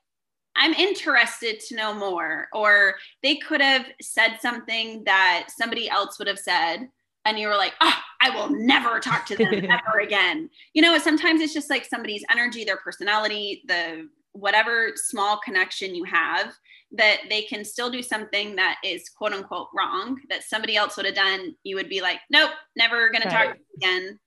[0.59, 6.27] i'm interested to know more or they could have said something that somebody else would
[6.27, 6.89] have said
[7.25, 10.49] and you were like oh i will never talk to them ever again.
[10.73, 16.03] You know sometimes it's just like somebody's energy their personality the whatever small connection you
[16.05, 16.53] have
[16.91, 21.05] that they can still do something that is quote unquote wrong that somebody else would
[21.05, 21.55] have done.
[21.63, 23.47] You would be like nope never gonna right.
[23.49, 24.19] talk again.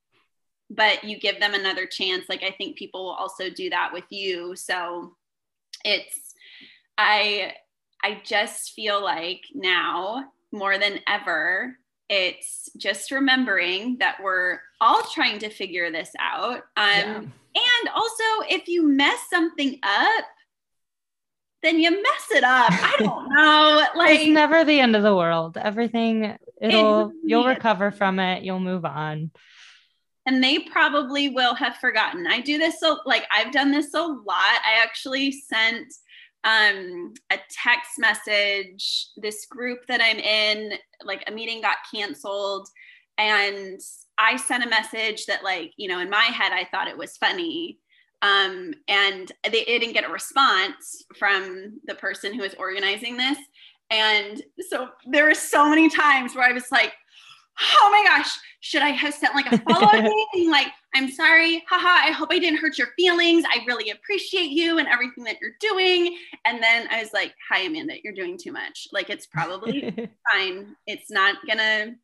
[0.69, 2.25] But you give them another chance.
[2.29, 4.55] Like i think people will also do that with you.
[4.55, 5.15] So
[5.83, 6.22] it's
[6.97, 7.53] i
[8.03, 11.75] i just feel like now more than ever
[12.09, 17.17] it's just remembering that we're all trying to figure this out um yeah.
[17.17, 20.25] and also if you mess something up
[21.63, 22.71] then you mess it up.
[22.71, 23.87] I don't know.
[23.95, 25.57] Like it's never the end of the world.
[25.57, 28.43] Everything it'll it, you'll recover from it.
[28.43, 29.31] You'll move on.
[30.25, 32.27] And they probably will have forgotten.
[32.27, 34.59] I do this so like I've done this a lot.
[34.65, 35.93] I actually sent
[36.43, 40.73] um a text message this group that i'm in
[41.03, 42.67] like a meeting got canceled
[43.17, 43.79] and
[44.17, 47.17] i sent a message that like you know in my head i thought it was
[47.17, 47.79] funny
[48.23, 53.37] um, and they, didn't get a response from the person who was organizing this.
[53.91, 56.93] And so there were so many times where I was like,
[57.59, 58.31] oh my gosh,
[58.61, 62.29] should I have sent like a follow up being like, I'm sorry, haha, I hope
[62.31, 63.43] I didn't hurt your feelings.
[63.45, 66.17] I really appreciate you and everything that you're doing.
[66.45, 68.87] And then I was like, hi, Amanda, you're doing too much.
[68.91, 69.93] Like, it's probably
[70.31, 70.75] fine.
[70.87, 71.95] It's not gonna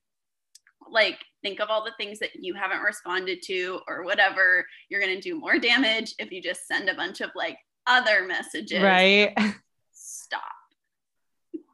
[0.92, 5.20] like think of all the things that you haven't responded to or whatever you're to
[5.20, 9.38] do more damage if you just send a bunch of like other messages right
[9.94, 10.42] stop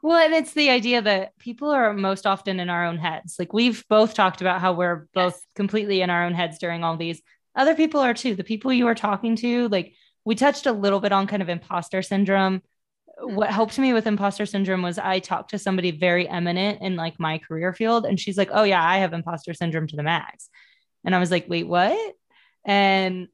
[0.06, 3.54] well and it's the idea that people are most often in our own heads like
[3.54, 5.46] we've both talked about how we're both yes.
[5.56, 7.22] completely in our own heads during all these
[7.56, 9.94] other people are too the people you are talking to like
[10.24, 12.62] we touched a little bit on kind of imposter syndrome
[13.20, 13.36] mm-hmm.
[13.36, 17.20] what helped me with imposter syndrome was I talked to somebody very eminent in like
[17.20, 20.50] my career field and she's like, "Oh yeah, I have imposter syndrome to the max."
[21.04, 22.14] And I was like, "Wait, what?"
[22.66, 23.28] And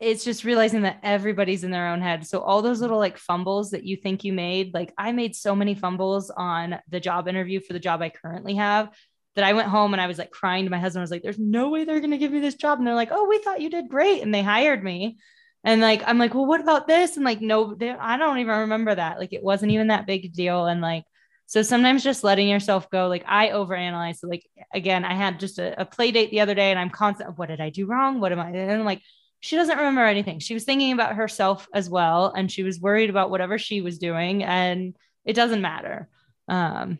[0.00, 2.26] it's just realizing that everybody's in their own head.
[2.26, 5.54] So all those little like fumbles that you think you made, like I made so
[5.54, 8.90] many fumbles on the job interview for the job I currently have
[9.36, 11.00] that I went home and I was like crying to my husband.
[11.00, 12.94] I was like, "There's no way they're going to give me this job." And they're
[12.94, 15.18] like, "Oh, we thought you did great." And they hired me.
[15.64, 17.16] And like, I'm like, well, what about this?
[17.16, 19.18] And like, no, I don't even remember that.
[19.18, 20.66] Like, it wasn't even that big deal.
[20.66, 21.04] And like,
[21.46, 24.18] so sometimes just letting yourself go, like I overanalyze.
[24.18, 26.90] So like, again, I had just a, a play date the other day and I'm
[26.90, 28.20] constant, what did I do wrong?
[28.20, 28.50] What am I?
[28.50, 29.02] And I'm like,
[29.40, 30.38] she doesn't remember anything.
[30.38, 32.32] She was thinking about herself as well.
[32.36, 34.44] And she was worried about whatever she was doing.
[34.44, 36.08] And it doesn't matter.
[36.48, 36.98] Um,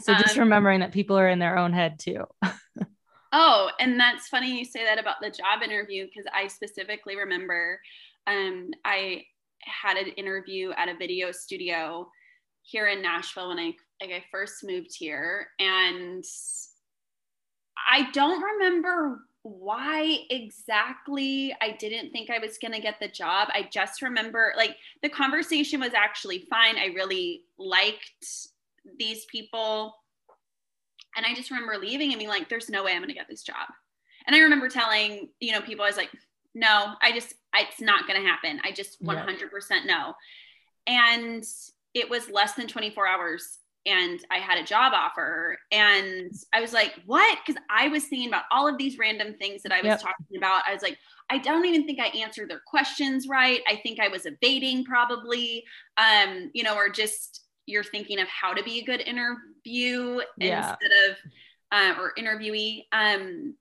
[0.00, 2.26] so just um, remembering that people are in their own head too.
[3.32, 7.80] Oh, and that's funny you say that about the job interview because I specifically remember
[8.26, 9.24] um, I
[9.62, 12.10] had an interview at a video studio
[12.60, 16.24] here in Nashville when I like I first moved here, and
[17.90, 23.48] I don't remember why exactly I didn't think I was going to get the job.
[23.52, 26.76] I just remember like the conversation was actually fine.
[26.76, 28.48] I really liked
[28.98, 29.96] these people
[31.16, 33.28] and I just remember leaving and being like, there's no way I'm going to get
[33.28, 33.68] this job.
[34.26, 36.10] And I remember telling, you know, people, I was like,
[36.54, 38.60] no, I just, it's not going to happen.
[38.64, 39.26] I just 100%
[39.70, 39.78] yeah.
[39.84, 40.14] no.
[40.86, 41.44] And
[41.94, 45.58] it was less than 24 hours and I had a job offer.
[45.70, 47.38] And I was like, what?
[47.44, 50.00] Because I was thinking about all of these random things that I was yep.
[50.00, 50.62] talking about.
[50.68, 50.98] I was like,
[51.30, 53.60] I don't even think I answered their questions right.
[53.68, 55.64] I think I was evading probably,
[55.96, 60.70] um, you know, or just you're thinking of how to be a good interview yeah.
[60.70, 61.16] instead of
[61.72, 63.54] uh, or interviewee um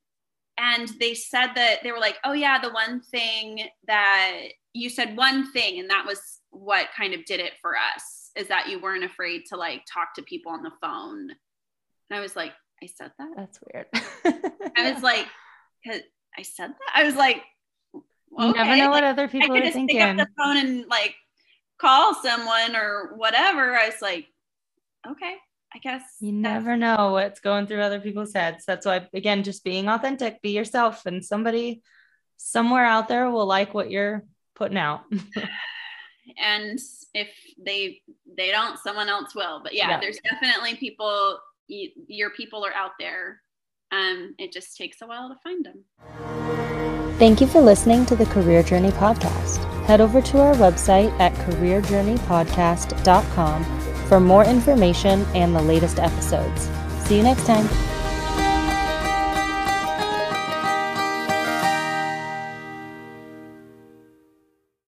[0.58, 4.40] and they said that they were like oh yeah the one thing that
[4.74, 8.48] you said one thing and that was what kind of did it for us is
[8.48, 12.36] that you weren't afraid to like talk to people on the phone and i was
[12.36, 13.88] like i said that that's weird
[14.78, 15.28] i was like
[16.38, 17.44] i said that i was like
[17.94, 18.48] okay.
[18.48, 21.16] you never know what other people I are thinking pick up the phone and like
[21.82, 24.28] call someone or whatever, I was like,
[25.06, 25.36] okay,
[25.74, 26.04] I guess.
[26.22, 28.64] You never know what's going through other people's heads.
[28.66, 31.82] That's why, again, just being authentic, be yourself, and somebody
[32.38, 34.24] somewhere out there will like what you're
[34.56, 35.02] putting out.
[36.38, 36.80] and
[37.14, 38.02] if they
[38.38, 39.62] they don't, someone else will.
[39.62, 40.00] But yeah, yeah.
[40.00, 41.40] there's definitely people.
[41.68, 43.42] your people are out there.
[43.92, 45.84] Um, it just takes a while to find them.
[47.18, 51.34] Thank you for listening to the Career Journey podcast head over to our website at
[51.34, 53.66] careerjourneypodcast.com
[54.08, 56.70] for more information and the latest episodes.
[57.06, 57.68] See you next time.